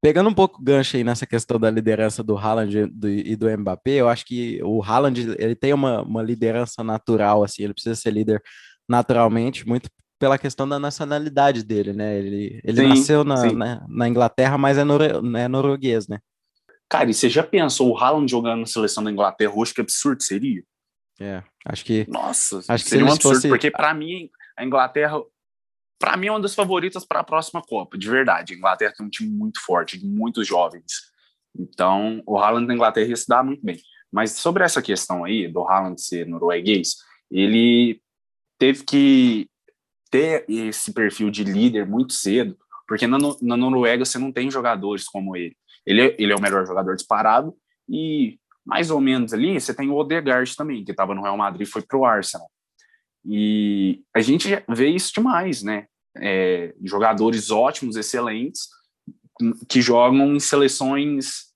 [0.00, 4.08] Pegando um pouco gancho aí nessa questão da liderança do Haaland e do Mbappé, eu
[4.08, 8.40] acho que o Haaland ele tem uma, uma liderança natural, assim, ele precisa ser líder
[8.88, 12.18] naturalmente, muito pela questão da nacionalidade dele, né?
[12.18, 16.18] Ele, ele sim, nasceu na, na, na, Inglaterra, mas é, nor, é norueguês, né?
[16.88, 19.74] Cara, e você já pensou o Haaland jogando na seleção da Inglaterra hoje?
[19.74, 20.62] Que absurdo seria?
[21.20, 22.06] É, acho que.
[22.08, 23.48] Nossa, acho que seria um absurdo, fosse...
[23.48, 25.20] porque para mim, a Inglaterra.
[26.00, 28.54] Para mim, é uma das favoritas para a próxima Copa, de verdade.
[28.54, 30.84] A Inglaterra tem um time muito forte, de muitos jovens.
[31.58, 33.80] Então, o Haaland na Inglaterra ia se dar muito bem.
[34.12, 36.94] Mas sobre essa questão aí, do Haaland ser norueguês,
[37.30, 38.00] ele
[38.58, 39.50] teve que
[40.10, 45.04] ter esse perfil de líder muito cedo, porque na, na Noruega você não tem jogadores
[45.04, 45.56] como ele.
[45.86, 47.54] Ele, é, ele é o melhor jogador disparado
[47.88, 51.66] e mais ou menos ali você tem o Odegaard também, que estava no Real Madrid
[51.66, 52.48] e foi para o Arsenal.
[53.24, 55.86] E a gente vê isso demais, né?
[56.16, 58.68] É, jogadores ótimos, excelentes,
[59.68, 61.48] que jogam em seleções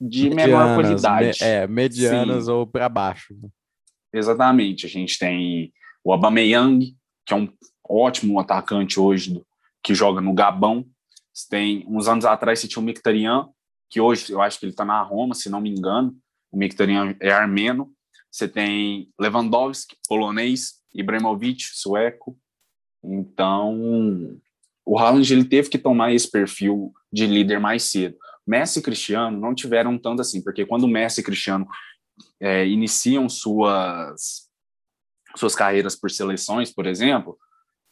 [0.00, 1.38] de medianas, menor qualidade.
[1.40, 2.50] Me, é, medianas Sim.
[2.50, 3.34] ou para baixo.
[4.12, 4.86] Exatamente.
[4.86, 5.72] A gente tem
[6.04, 6.95] o Aubameyang,
[7.26, 7.52] que é um
[7.88, 9.42] ótimo atacante hoje,
[9.82, 10.86] que joga no Gabão.
[11.50, 13.48] Tem uns anos atrás você tinha o Mkhitaryan,
[13.90, 16.16] que hoje eu acho que ele está na Roma, se não me engano.
[16.50, 17.92] O Mkhitaryan é armeno.
[18.30, 22.38] Você tem Lewandowski, polonês, Ibrahimovic, sueco.
[23.02, 24.38] Então,
[24.84, 28.16] o Haaland ele teve que tomar esse perfil de líder mais cedo.
[28.46, 31.66] Messi e Cristiano não tiveram tanto assim, porque quando Messi e Cristiano
[32.40, 34.45] é, iniciam suas
[35.38, 37.36] suas carreiras por seleções, por exemplo,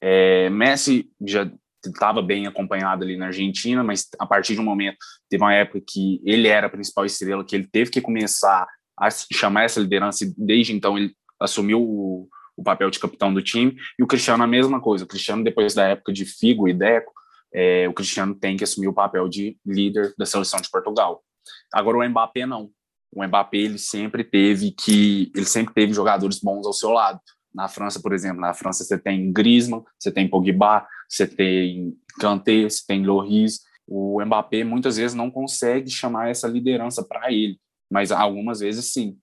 [0.03, 1.51] é, Messi já
[1.85, 4.97] estava bem acompanhado ali na Argentina, mas a partir de um momento
[5.29, 8.67] teve uma época que ele era a principal estrela, que ele teve que começar
[8.99, 13.43] a chamar essa liderança e desde então ele assumiu o, o papel de capitão do
[13.43, 15.05] time, e o Cristiano a mesma coisa.
[15.05, 17.13] O Cristiano, depois da época de Figo e Deco,
[17.53, 21.23] é, o Cristiano tem que assumir o papel de líder da seleção de Portugal.
[21.73, 22.71] Agora o Mbappé não.
[23.13, 27.21] O Mbappé ele sempre teve que ele sempre teve jogadores bons ao seu lado.
[27.55, 32.65] Na França, por exemplo, na França você tem Griezmann, você tem Pogba, você tem Kanté,
[32.65, 33.61] você tem Loris.
[33.87, 39.19] O Mbappé muitas vezes não consegue chamar essa liderança para ele, mas algumas vezes sim.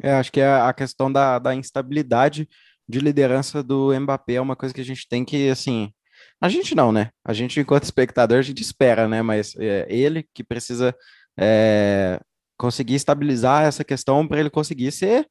[0.00, 2.48] É, acho que é a questão da, da instabilidade
[2.88, 5.92] de liderança do Mbappé é uma coisa que a gente tem que, assim,
[6.40, 7.10] a gente não, né?
[7.24, 9.22] A gente, enquanto espectador, a gente espera, né?
[9.22, 10.94] Mas é ele que precisa
[11.38, 12.20] é,
[12.58, 15.26] conseguir estabilizar essa questão para ele conseguir ser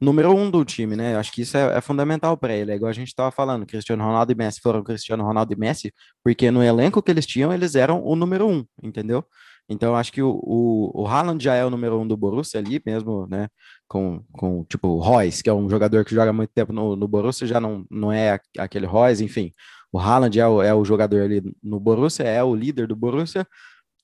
[0.00, 1.16] número um do time, né?
[1.16, 2.72] Acho que isso é, é fundamental para ele.
[2.72, 5.92] É igual a gente estava falando, Cristiano Ronaldo e Messi foram Cristiano Ronaldo e Messi,
[6.22, 9.24] porque no elenco que eles tinham, eles eram o número um, entendeu?
[9.68, 12.80] Então, acho que o, o, o Haaland já é o número um do Borussia ali,
[12.86, 13.48] mesmo, né?
[13.88, 17.08] Com, com tipo, o Royce, que é um jogador que joga muito tempo no, no
[17.08, 19.52] Borussia, já não, não é aquele Royce, enfim.
[19.92, 23.46] O Haaland é o, é o jogador ali no Borussia, é o líder do Borussia,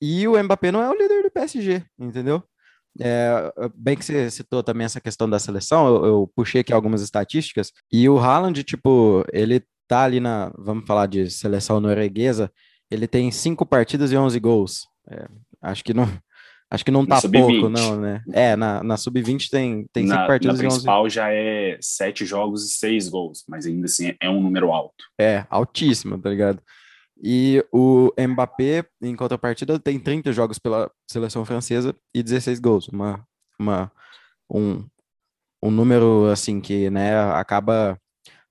[0.00, 2.42] e o Mbappé não é o líder do PSG, entendeu?
[3.00, 7.00] É, bem que você citou também essa questão da seleção, eu, eu, puxei aqui algumas
[7.00, 12.52] estatísticas, e o Haaland, tipo, ele tá ali na, vamos falar de seleção norueguesa,
[12.90, 14.86] ele tem cinco partidas e 11 gols.
[15.10, 15.26] É,
[15.62, 16.02] Acho que não,
[16.70, 18.22] acho que não tá pouco, não, né?
[18.32, 22.64] É, na, na sub-20 tem, tem na, cinco partidas na principal já é sete jogos
[22.64, 25.04] e seis gols, mas ainda assim é um número alto.
[25.18, 26.60] É, altíssimo, tá ligado?
[27.22, 32.88] E o Mbappé, em contrapartida, tem 30 jogos pela seleção francesa e 16 gols.
[32.88, 33.24] Uma,
[33.56, 33.92] uma,
[34.50, 34.84] um,
[35.62, 37.96] um número, assim, que, né, acaba...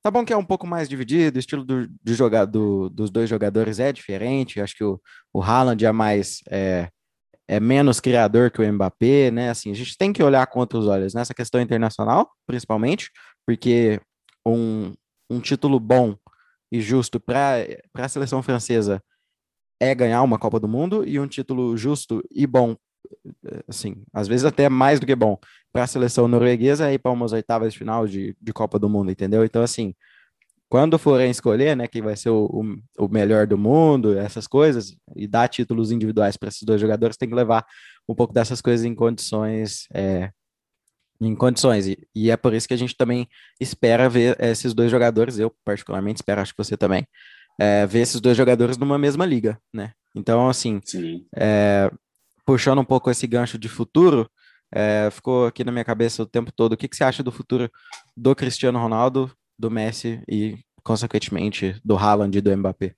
[0.01, 3.11] Tá bom que é um pouco mais dividido, o estilo do, de jogar, do, dos
[3.11, 4.61] dois jogadores é diferente.
[4.61, 4.99] Acho que o,
[5.33, 6.39] o Haaland é mais...
[6.49, 6.89] É,
[7.47, 9.49] é menos criador que o Mbappé, né?
[9.49, 13.11] Assim, a gente tem que olhar com outros olhos nessa questão internacional, principalmente,
[13.45, 13.99] porque
[14.47, 14.93] um,
[15.29, 16.15] um título bom
[16.71, 19.03] e justo para a seleção francesa
[19.79, 22.75] é ganhar uma Copa do Mundo e um título justo e bom,
[23.67, 25.37] assim, às vezes até mais do que bom,
[25.73, 28.89] para a seleção norueguesa é ir para umas oitavas de final de, de Copa do
[28.89, 29.43] Mundo, entendeu?
[29.43, 29.93] Então, assim,
[30.69, 32.63] quando forem escolher, né, quem vai ser o,
[32.97, 37.27] o, melhor do mundo, essas coisas, e dar títulos individuais para esses dois jogadores, tem
[37.27, 37.65] que levar
[38.07, 40.31] um pouco dessas coisas em condições, é,
[41.21, 43.27] em condições, e, e, é por isso que a gente também
[43.59, 47.07] espera ver esses dois jogadores, eu particularmente espero, acho que você também,
[47.59, 49.93] é, ver esses dois jogadores numa mesma liga, né?
[50.15, 50.81] Então, assim,
[51.35, 51.91] é,
[52.45, 54.29] puxando um pouco esse gancho de futuro,
[54.73, 57.31] é, ficou aqui na minha cabeça o tempo todo, o que, que você acha do
[57.31, 57.69] futuro
[58.17, 62.95] do Cristiano Ronaldo do Messi e, consequentemente, do Haaland e do Mbappé?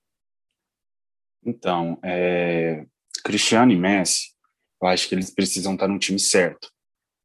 [1.46, 2.86] Então, é,
[3.24, 4.32] Cristiano e Messi,
[4.82, 6.73] eu acho que eles precisam estar no time certo.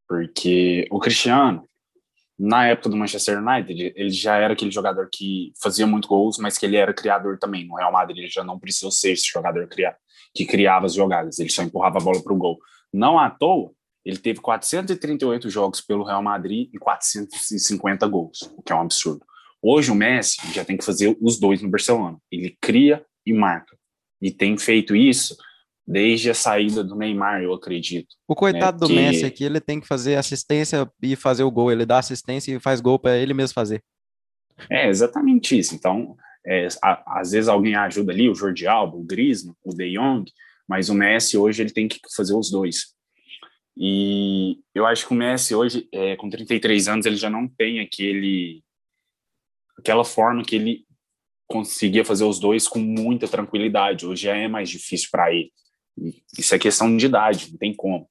[0.09, 1.69] Porque o Cristiano,
[2.39, 6.57] na época do Manchester United, ele já era aquele jogador que fazia muito gols, mas
[6.57, 7.67] que ele era criador também.
[7.67, 9.69] No Real Madrid, ele já não precisou ser esse jogador
[10.35, 12.59] que criava as jogadas, ele só empurrava a bola para o gol.
[12.93, 13.73] Não à toa,
[14.05, 19.25] ele teve 438 jogos pelo Real Madrid e 450 gols, o que é um absurdo.
[19.61, 22.17] Hoje o Messi já tem que fazer os dois no Barcelona.
[22.31, 23.77] Ele cria e marca.
[24.23, 25.37] E tem feito isso
[25.89, 28.15] desde a saída do Neymar, eu acredito.
[28.29, 28.81] O coitado né?
[28.81, 28.95] do que...
[28.95, 31.73] Messi aqui, ele tem que fazer assistência e fazer o gol.
[31.73, 33.83] Ele dá assistência e faz gol para ele mesmo fazer.
[34.71, 35.75] É exatamente isso.
[35.75, 36.15] Então,
[36.47, 40.31] é, a, às vezes alguém ajuda ali, o Jordi Alba, o Griezmann, o De Jong,
[40.69, 42.95] mas o Messi hoje ele tem que fazer os dois.
[43.75, 47.81] E eu acho que o Messi hoje, é, com 33 anos, ele já não tem
[47.81, 48.63] aquele
[49.79, 50.85] aquela forma que ele
[51.47, 54.05] conseguia fazer os dois com muita tranquilidade.
[54.05, 55.51] Hoje já é mais difícil para ele.
[56.39, 58.09] Isso é questão de idade, não tem como.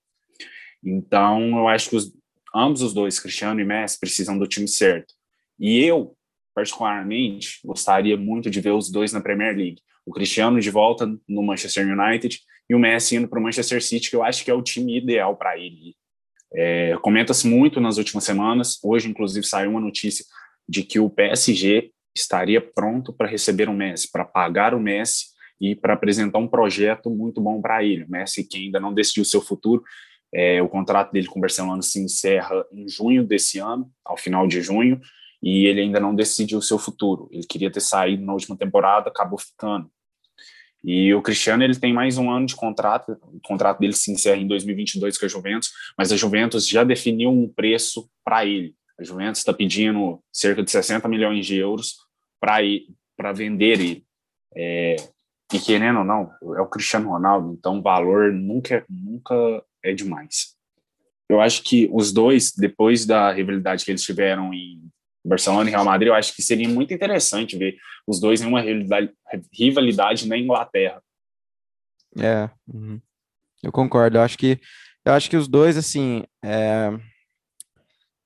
[0.83, 2.13] Então, eu acho que os,
[2.55, 5.13] ambos os dois, Cristiano e Messi, precisam do time certo.
[5.59, 6.15] E eu,
[6.53, 9.81] particularmente, gostaria muito de ver os dois na Premier League.
[10.05, 14.09] O Cristiano de volta no Manchester United e o Messi indo para o Manchester City,
[14.09, 15.95] que eu acho que é o time ideal para ele.
[16.53, 18.79] É, Comenta-se muito nas últimas semanas.
[18.83, 20.23] Hoje, inclusive, saiu uma notícia
[20.67, 25.75] de que o PSG estaria pronto para receber o Messi, para pagar o Messi e
[25.75, 28.03] para apresentar um projeto muito bom para ele.
[28.03, 29.83] O Messi, que ainda não decidiu seu futuro,
[30.33, 34.47] é, o contrato dele com o Barcelona se encerra em junho desse ano, ao final
[34.47, 34.99] de junho,
[35.41, 37.29] e ele ainda não decidiu o seu futuro.
[37.31, 39.89] Ele queria ter saído na última temporada, acabou ficando.
[40.83, 44.37] E o Cristiano ele tem mais um ano de contrato, o contrato dele se encerra
[44.37, 48.75] em 2022 com a Juventus, mas a Juventus já definiu um preço para ele.
[48.99, 51.97] A Juventus está pedindo cerca de 60 milhões de euros
[52.39, 54.05] para vender ele.
[54.55, 54.95] É,
[55.53, 59.35] e querendo ou não, é o Cristiano Ronaldo, então valor nunca, nunca
[59.83, 60.55] é demais.
[61.29, 64.81] Eu acho que os dois, depois da rivalidade que eles tiveram em
[65.25, 68.61] Barcelona e Real Madrid, eu acho que seria muito interessante ver os dois em uma
[68.61, 69.13] rivalidade,
[69.53, 71.01] rivalidade na Inglaterra.
[72.17, 72.99] É, uhum.
[73.61, 74.17] eu concordo.
[74.17, 74.59] Eu acho que
[75.05, 76.89] eu acho que os dois, assim, é,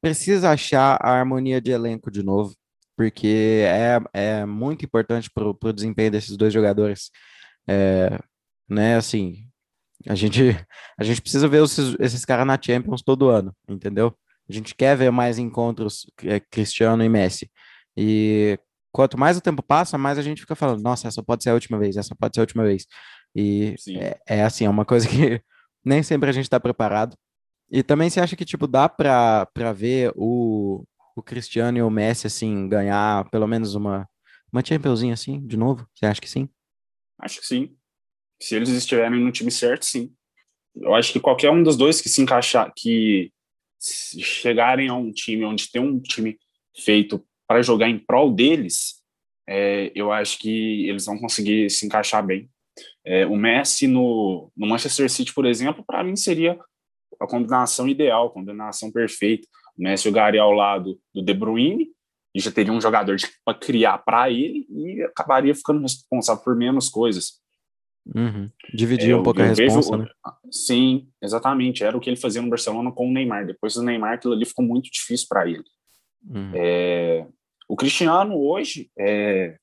[0.02, 2.56] precisa achar a harmonia de elenco de novo,
[3.02, 7.10] porque é, é muito importante para o desempenho desses dois jogadores.
[7.68, 8.20] É,
[8.70, 9.48] né, assim,
[10.08, 10.40] a gente,
[11.00, 14.16] a gente precisa ver esses, esses caras na Champions todo ano, entendeu?
[14.48, 17.50] A gente quer ver mais encontros é, Cristiano e Messi.
[17.98, 18.60] E
[18.92, 21.54] quanto mais o tempo passa, mais a gente fica falando, nossa, essa pode ser a
[21.56, 22.86] última vez, essa pode ser a última vez.
[23.36, 25.42] E é, é, assim, é uma coisa que
[25.84, 27.18] nem sempre a gente está preparado.
[27.72, 30.84] E também você acha que, tipo, dá para ver o,
[31.22, 34.08] o Cristiano e o Messi, assim, ganhar pelo menos uma,
[34.52, 35.88] uma Championzinha, assim, de novo?
[35.94, 36.50] Você acha que sim?
[37.20, 37.76] Acho que sim.
[38.42, 40.12] Se eles estiverem no time certo, sim.
[40.76, 43.32] Eu acho que qualquer um dos dois que se encaixar, que
[43.80, 46.38] chegarem a um time onde tem um time
[46.76, 49.02] feito para jogar em prol deles,
[49.48, 52.50] é, eu acho que eles vão conseguir se encaixar bem.
[53.06, 56.58] É, o Messi no, no Manchester City, por exemplo, para mim seria
[57.20, 59.48] a combinação ideal, a combinação perfeita.
[59.82, 61.90] O Messi jogaria ao lado do De Bruyne
[62.36, 66.88] e já teria um jogador para criar para ele e acabaria ficando responsável por menos
[66.88, 67.42] coisas.
[68.06, 68.48] Uhum.
[68.72, 70.12] Dividir é, um pouco a resposta, vejo, né?
[70.52, 71.84] Sim, exatamente.
[71.84, 73.48] Era o que ele fazia no Barcelona com o Neymar.
[73.48, 75.64] Depois do Neymar, aquilo ali ficou muito difícil para ele.
[76.30, 76.52] Uhum.
[76.54, 77.26] É,
[77.68, 79.58] o Cristiano hoje, é,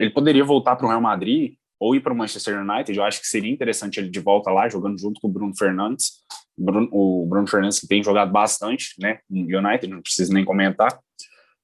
[0.00, 2.96] ele poderia voltar para o Real Madrid ou ir para o Manchester United.
[2.96, 6.24] Eu acho que seria interessante ele de volta lá, jogando junto com o Bruno Fernandes.
[6.58, 9.20] Bruno, o Bruno Fernandes que tem jogado bastante, né?
[9.28, 10.98] No United, não preciso nem comentar.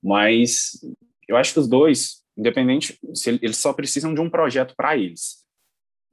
[0.03, 0.79] Mas
[1.29, 2.99] eu acho que os dois, independente,
[3.43, 5.45] eles só precisam de um projeto para eles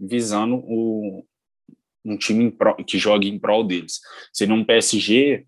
[0.02, 1.24] visando o,
[2.04, 4.00] um time pro, que jogue em prol deles.
[4.34, 5.46] Seria um PSG,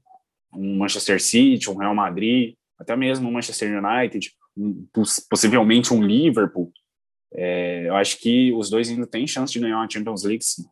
[0.54, 4.86] um Manchester City, um Real Madrid, até mesmo um Manchester United, um,
[5.30, 6.72] possivelmente um Liverpool.
[7.34, 10.64] É, eu acho que os dois ainda têm chance de ganhar uma Champions League, sim.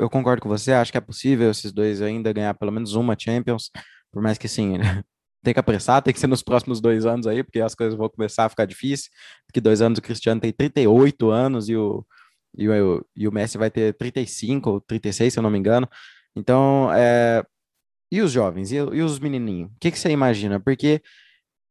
[0.00, 3.14] Eu concordo com você, acho que é possível esses dois ainda ganhar pelo menos uma
[3.18, 3.70] Champions,
[4.10, 4.78] por mais que sim,
[5.44, 8.08] tem que apressar, tem que ser nos próximos dois anos aí, porque as coisas vão
[8.08, 9.10] começar a ficar difíceis,
[9.46, 12.04] porque dois anos o Cristiano tem 38 anos e o,
[12.56, 15.88] e o, e o Messi vai ter 35 ou 36, se eu não me engano.
[16.34, 17.44] Então, é...
[18.10, 18.72] e os jovens?
[18.72, 19.70] E, e os menininhos?
[19.70, 20.58] O que, que você imagina?
[20.60, 21.02] Porque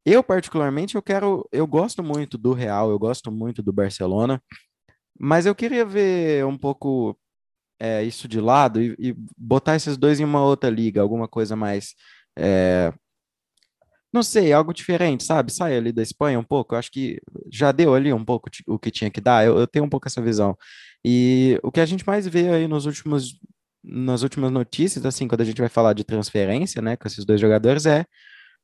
[0.05, 1.47] eu, particularmente, eu quero...
[1.51, 4.41] Eu gosto muito do Real, eu gosto muito do Barcelona,
[5.19, 7.17] mas eu queria ver um pouco
[7.79, 11.55] é, isso de lado e, e, botar esses dois em uma outra liga, alguma coisa
[11.55, 11.95] mais...
[12.37, 12.93] É,
[14.11, 15.53] não sei, algo diferente, sabe?
[15.53, 16.73] Sai ali da Espanha um pouco.
[16.73, 17.19] Eu acho que
[17.51, 19.45] já deu ali um pouco o que tinha que dar.
[19.45, 20.57] Eu, eu, tenho um pouco essa visão.
[21.05, 23.39] E o que a gente mais vê aí nos últimos,
[23.83, 27.39] nas últimas notícias, assim, quando a gente vai falar de transferência, né, com esses dois
[27.39, 28.05] jogadores, é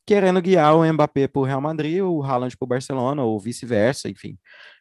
[0.06, 4.10] querendo guiar o Mbappé para o Real Madrid, o Haaland para o Barcelona, ou vice-versa,
[4.10, 4.38] enfim.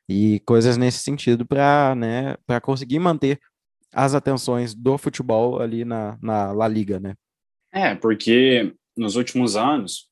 [0.09, 3.41] E coisas nesse sentido para né, para conseguir manter
[3.95, 7.15] as atenções do futebol ali na, na La Liga, né?
[7.73, 10.11] É, porque nos últimos anos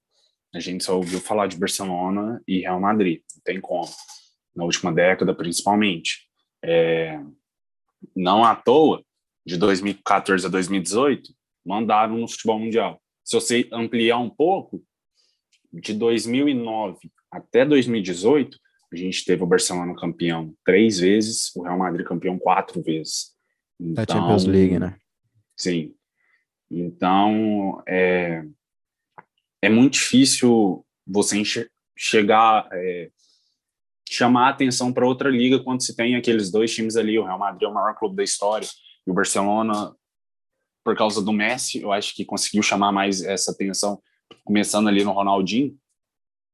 [0.54, 3.88] a gente só ouviu falar de Barcelona e Real Madrid, não tem como.
[4.54, 6.28] Na última década, principalmente.
[6.62, 7.18] É,
[8.14, 9.02] não à toa,
[9.44, 11.32] de 2014 a 2018,
[11.64, 13.00] mandaram no futebol mundial.
[13.24, 14.82] Se você ampliar um pouco,
[15.72, 16.98] de 2009
[17.30, 18.58] até 2018,
[18.92, 23.32] a gente teve o Barcelona campeão três vezes, o Real Madrid campeão quatro vezes.
[23.82, 24.96] Então, da Champions League, né?
[25.56, 25.94] Sim.
[26.70, 28.44] Então, é,
[29.60, 31.42] é muito difícil você
[31.96, 33.10] chegar, é,
[34.08, 37.18] chamar a atenção para outra liga quando se tem aqueles dois times ali.
[37.18, 38.68] O Real Madrid é o maior clube da história
[39.06, 39.94] e o Barcelona,
[40.84, 44.00] por causa do Messi, eu acho que conseguiu chamar mais essa atenção,
[44.44, 45.76] começando ali no Ronaldinho.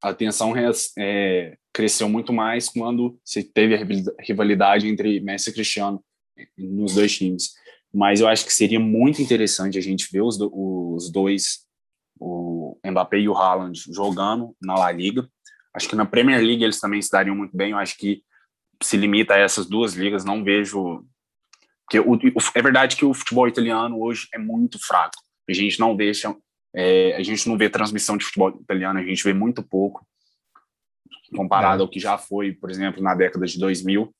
[0.03, 0.55] A atenção
[0.99, 6.03] é, cresceu muito mais quando se teve a rivalidade entre Messi e Cristiano
[6.57, 7.55] nos dois times.
[7.93, 11.66] Mas eu acho que seria muito interessante a gente ver os, os dois,
[12.20, 15.28] o Mbappé e o Haaland, jogando na La Liga.
[15.74, 17.70] Acho que na Premier League eles também se dariam muito bem.
[17.70, 18.22] Eu acho que
[18.82, 20.24] se limita a essas duas ligas.
[20.24, 21.05] Não vejo.
[21.84, 22.18] Porque o,
[22.55, 25.16] é verdade que o futebol italiano hoje é muito fraco.
[25.49, 26.34] A gente não deixa.
[26.74, 30.07] É, a gente não vê transmissão de futebol italiano, a gente vê muito pouco
[31.34, 31.84] comparado é.
[31.84, 34.14] ao que já foi, por exemplo, na década de 2000.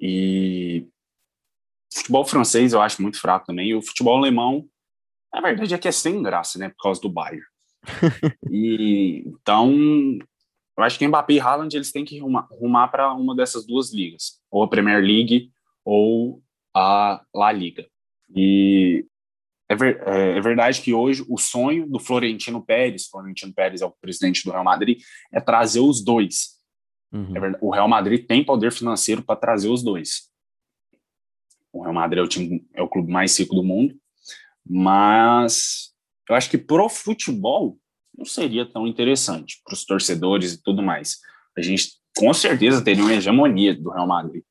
[0.00, 0.86] E
[1.92, 3.70] futebol francês eu acho muito fraco também.
[3.70, 4.66] E o futebol alemão,
[5.32, 6.68] a verdade é que é sem graça, né?
[6.70, 7.44] Por causa do Bayern.
[8.50, 9.72] e então,
[10.76, 13.92] eu acho que Mbappé e Haaland eles têm que rumar, rumar para uma dessas duas
[13.92, 15.50] ligas, ou a Premier League
[15.84, 16.42] ou
[16.74, 17.86] a La Liga.
[18.34, 19.06] E
[19.68, 23.86] é, ver, é, é, verdade que hoje o sonho do Florentino Pérez, Florentino Pérez é
[23.86, 25.00] o presidente do Real Madrid,
[25.32, 26.54] é trazer os dois.
[27.14, 27.36] Uhum.
[27.36, 30.28] É o Real Madrid tem poder financeiro para trazer os dois.
[31.72, 33.94] O Real Madrid é o, time, é o clube mais rico do mundo,
[34.68, 35.92] mas
[36.28, 37.78] eu acho que pro futebol
[38.16, 41.18] não seria tão interessante para os torcedores e tudo mais.
[41.56, 44.42] A gente com certeza teria uma hegemonia do Real Madrid.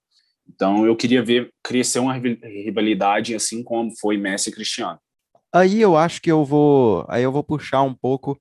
[0.47, 4.99] Então eu queria ver crescer uma rivalidade assim como foi Messi e Cristiano.
[5.51, 8.39] Aí eu acho que eu vou, aí eu vou puxar um pouco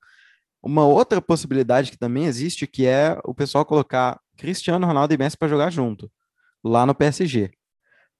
[0.63, 5.37] uma outra possibilidade que também existe, que é o pessoal colocar Cristiano Ronaldo e Messi
[5.37, 6.11] para jogar junto,
[6.63, 7.51] lá no PSG.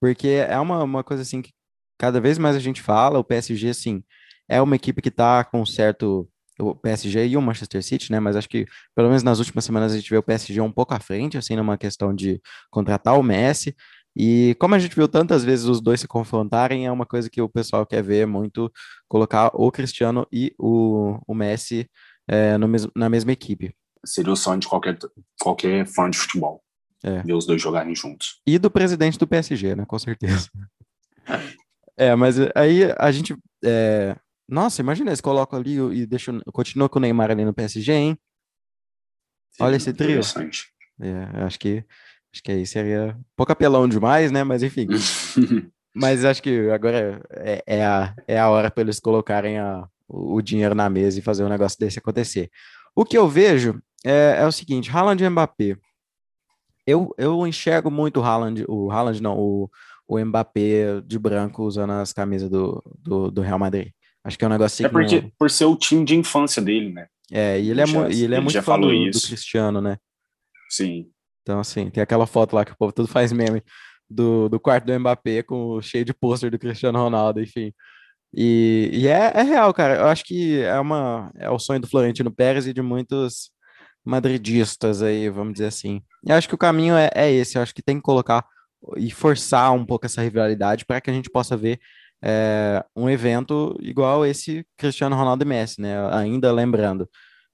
[0.01, 1.53] Porque é uma, uma coisa assim que
[1.97, 4.03] cada vez mais a gente fala, o PSG, assim,
[4.49, 6.29] é uma equipe que está com certo.
[6.61, 8.21] O PSG e o Manchester City, né?
[8.21, 10.95] Mas acho que, pelo menos nas últimas semanas, a gente vê o PSG um pouco
[10.95, 12.41] à frente, assim, numa questão de
[12.71, 13.75] contratar o Messi.
[14.15, 17.41] E como a gente viu tantas vezes os dois se confrontarem, é uma coisa que
[17.41, 18.71] o pessoal quer ver muito,
[19.09, 21.89] colocar o Cristiano e o, o Messi
[22.29, 23.75] é, mes na mesma equipe.
[24.05, 24.99] Seria o sonho de qualquer,
[25.41, 26.63] qualquer fã de futebol.
[27.05, 27.23] É.
[27.23, 28.41] Ver os dois jogarem juntos.
[28.47, 29.85] E do presidente do PSG, né?
[29.85, 30.49] Com certeza.
[31.97, 33.37] é, mas aí a gente.
[33.65, 34.17] É...
[34.49, 38.19] Nossa, imagina, eles colocam ali e deixam, continua com o Neymar ali no PSG, hein?
[39.53, 40.21] Sim, Olha esse trio.
[41.01, 41.85] É, acho que
[42.33, 44.45] acho que aí seria um pouco apelão demais, né?
[44.45, 44.87] Mas enfim.
[45.95, 50.41] mas acho que agora é, é, a, é a hora para eles colocarem a, o
[50.43, 52.51] dinheiro na mesa e fazer um negócio desse acontecer.
[52.95, 55.77] O que eu vejo é, é o seguinte: Haaland e Mbappé
[56.87, 59.71] eu, eu enxergo muito o Haaland, o Haaland não, o,
[60.07, 63.91] o Mbappé de branco usando as camisas do, do, do Real Madrid.
[64.25, 65.31] Acho que é um negócio É porque, não...
[65.39, 67.07] por ser o time de infância dele, né?
[67.31, 69.97] É, e ele, é, já, ele é muito fã do, do, Cristiano, né?
[70.69, 71.09] Sim.
[71.43, 73.63] Então, assim, tem aquela foto lá que o povo tudo faz meme
[74.09, 77.73] do, do quarto do Mbappé com cheio de pôster do Cristiano Ronaldo, enfim.
[78.35, 79.97] E, e é, é, real, cara.
[79.97, 83.51] Eu acho que é, uma, é o sonho do Florentino Pérez e de muitos
[84.05, 86.03] madridistas aí, vamos dizer assim.
[86.27, 88.45] Eu acho que o caminho é, é esse, eu acho que tem que colocar
[88.97, 91.79] e forçar um pouco essa rivalidade para que a gente possa ver
[92.23, 95.95] é, um evento igual esse Cristiano Ronaldo e Messi, né?
[96.13, 97.09] Ainda lembrando,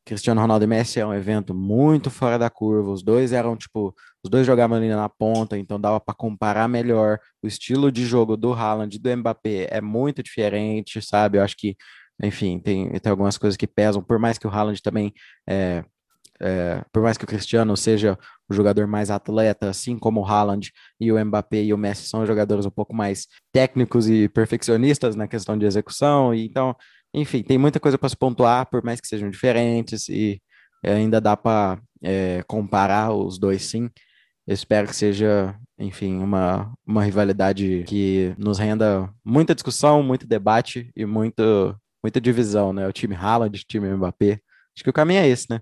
[0.04, 2.90] Cristiano Ronaldo e Messi é um evento muito fora da curva.
[2.90, 3.94] Os dois eram tipo,
[4.28, 7.18] os dois jogavam ali na ponta, então dava para comparar melhor.
[7.42, 11.38] O estilo de jogo do Haaland e do Mbappé é muito diferente, sabe?
[11.38, 11.74] Eu acho que,
[12.22, 15.14] enfim, tem, tem algumas coisas que pesam, por mais que o Haaland também
[15.48, 15.82] é,
[16.40, 18.18] é, por mais que o Cristiano seja
[18.48, 20.70] o jogador mais atleta, assim como o Haaland
[21.00, 25.26] e o Mbappé e o Messi são jogadores um pouco mais técnicos e perfeccionistas na
[25.26, 26.76] questão de execução, e então,
[27.14, 30.40] enfim, tem muita coisa para se pontuar, por mais que sejam diferentes, e
[30.84, 33.88] ainda dá para é, comparar os dois sim.
[34.48, 40.90] Eu espero que seja, enfim, uma, uma rivalidade que nos renda muita discussão, muito debate
[40.96, 42.88] e muito, muita divisão, né?
[42.88, 44.40] O time Haaland, o time Mbappé.
[44.74, 45.60] Acho que o caminho é esse, né?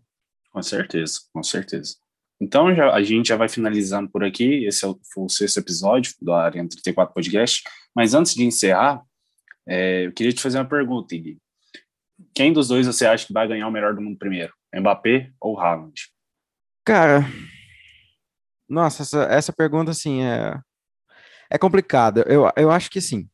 [0.53, 1.97] Com certeza, com certeza.
[2.41, 4.65] Então, já, a gente já vai finalizando por aqui.
[4.67, 7.65] Esse é o, foi o sexto episódio do Arena 34 Podcast.
[7.93, 9.03] Mas antes de encerrar,
[9.67, 11.39] é, eu queria te fazer uma pergunta, Igui.
[12.33, 14.55] Quem dos dois você acha que vai ganhar o melhor do mundo primeiro?
[14.73, 16.09] Mbappé ou Haaland?
[16.85, 17.27] Cara,
[18.69, 20.59] nossa, essa, essa pergunta, assim, é,
[21.51, 22.25] é complicada.
[22.29, 23.29] Eu, eu acho que, assim,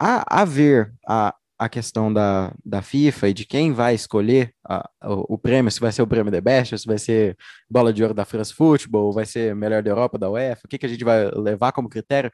[0.00, 4.88] a, a ver a, a questão da, da FIFA e de quem vai escolher a,
[5.04, 7.36] o, o, prêmio, se vai ser o prêmio The Best, se vai ser
[7.70, 10.78] bola de ouro da France Football, vai ser melhor da Europa, da UEFA, o que,
[10.78, 12.30] que a gente vai levar como critério,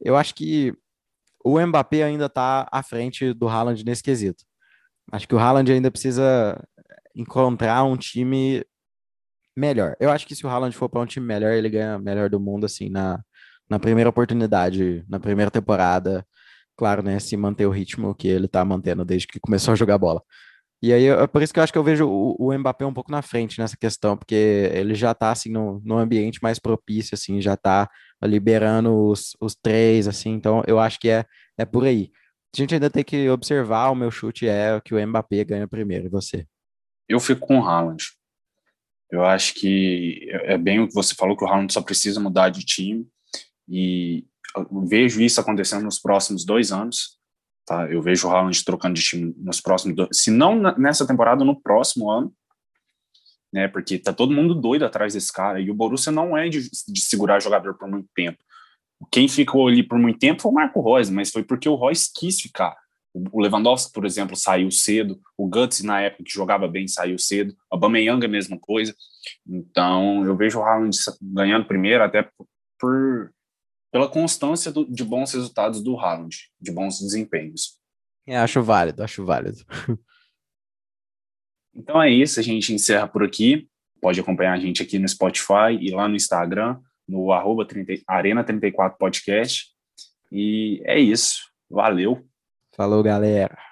[0.00, 0.72] eu acho que
[1.44, 4.44] o Mbappé ainda está à frente do Haaland nesse quesito.
[5.10, 6.62] Acho que o Haaland ainda precisa
[7.14, 8.64] encontrar um time
[9.58, 9.96] melhor.
[10.00, 12.40] Eu acho que se o Haaland for para um time melhor, ele ganha melhor do
[12.40, 13.20] mundo, assim, na,
[13.68, 16.24] na primeira oportunidade, na primeira temporada.
[16.76, 17.18] Claro, né?
[17.18, 20.22] Se manter o ritmo que ele tá mantendo desde que começou a jogar bola.
[20.80, 23.10] E aí, é por isso que eu acho que eu vejo o, Mbappé um pouco
[23.10, 27.40] na frente nessa questão, porque ele já tá, assim, no, no ambiente mais propício, assim,
[27.40, 27.90] já tá
[28.22, 31.24] liberando os, os três, assim, então eu acho que é,
[31.58, 32.12] é por aí.
[32.54, 36.06] A gente ainda tem que observar, o meu chute é que o Mbappé ganha primeiro,
[36.06, 36.46] e você?
[37.08, 38.04] Eu fico com o Haaland.
[39.10, 42.20] Eu acho que é, é bem o que você falou, que o Haaland só precisa
[42.20, 43.06] mudar de time,
[43.68, 44.24] e
[44.86, 47.18] vejo isso acontecendo nos próximos dois anos,
[47.68, 47.86] Tá?
[47.86, 52.10] Eu vejo o Haaland trocando de time nos próximos, se não nessa temporada, no próximo
[52.10, 52.32] ano,
[53.52, 53.68] né?
[53.68, 57.00] Porque tá todo mundo doido atrás desse cara e o Borussia não é de, de
[57.02, 58.38] segurar jogador por muito tempo.
[59.12, 62.08] Quem ficou ali por muito tempo foi o Marco Reus, mas foi porque o Reus
[62.08, 62.74] quis ficar.
[63.14, 65.20] O Lewandowski, por exemplo, saiu cedo.
[65.36, 67.52] O Guts, na época que jogava bem, saiu cedo.
[67.70, 68.94] O Aubameyang, a mesma coisa.
[69.46, 72.28] Então, eu vejo o Haaland ganhando primeiro, até
[72.78, 73.32] por
[73.90, 77.78] pela constância do, de bons resultados do Haaland, de bons desempenhos.
[78.26, 79.58] É, acho válido, acho válido.
[81.74, 83.68] Então é isso, a gente encerra por aqui.
[84.00, 88.96] Pode acompanhar a gente aqui no Spotify e lá no Instagram, no arroba 30, Arena34
[88.98, 89.68] Podcast.
[90.32, 91.48] E é isso.
[91.70, 92.27] Valeu.
[92.78, 93.67] Falou, galera.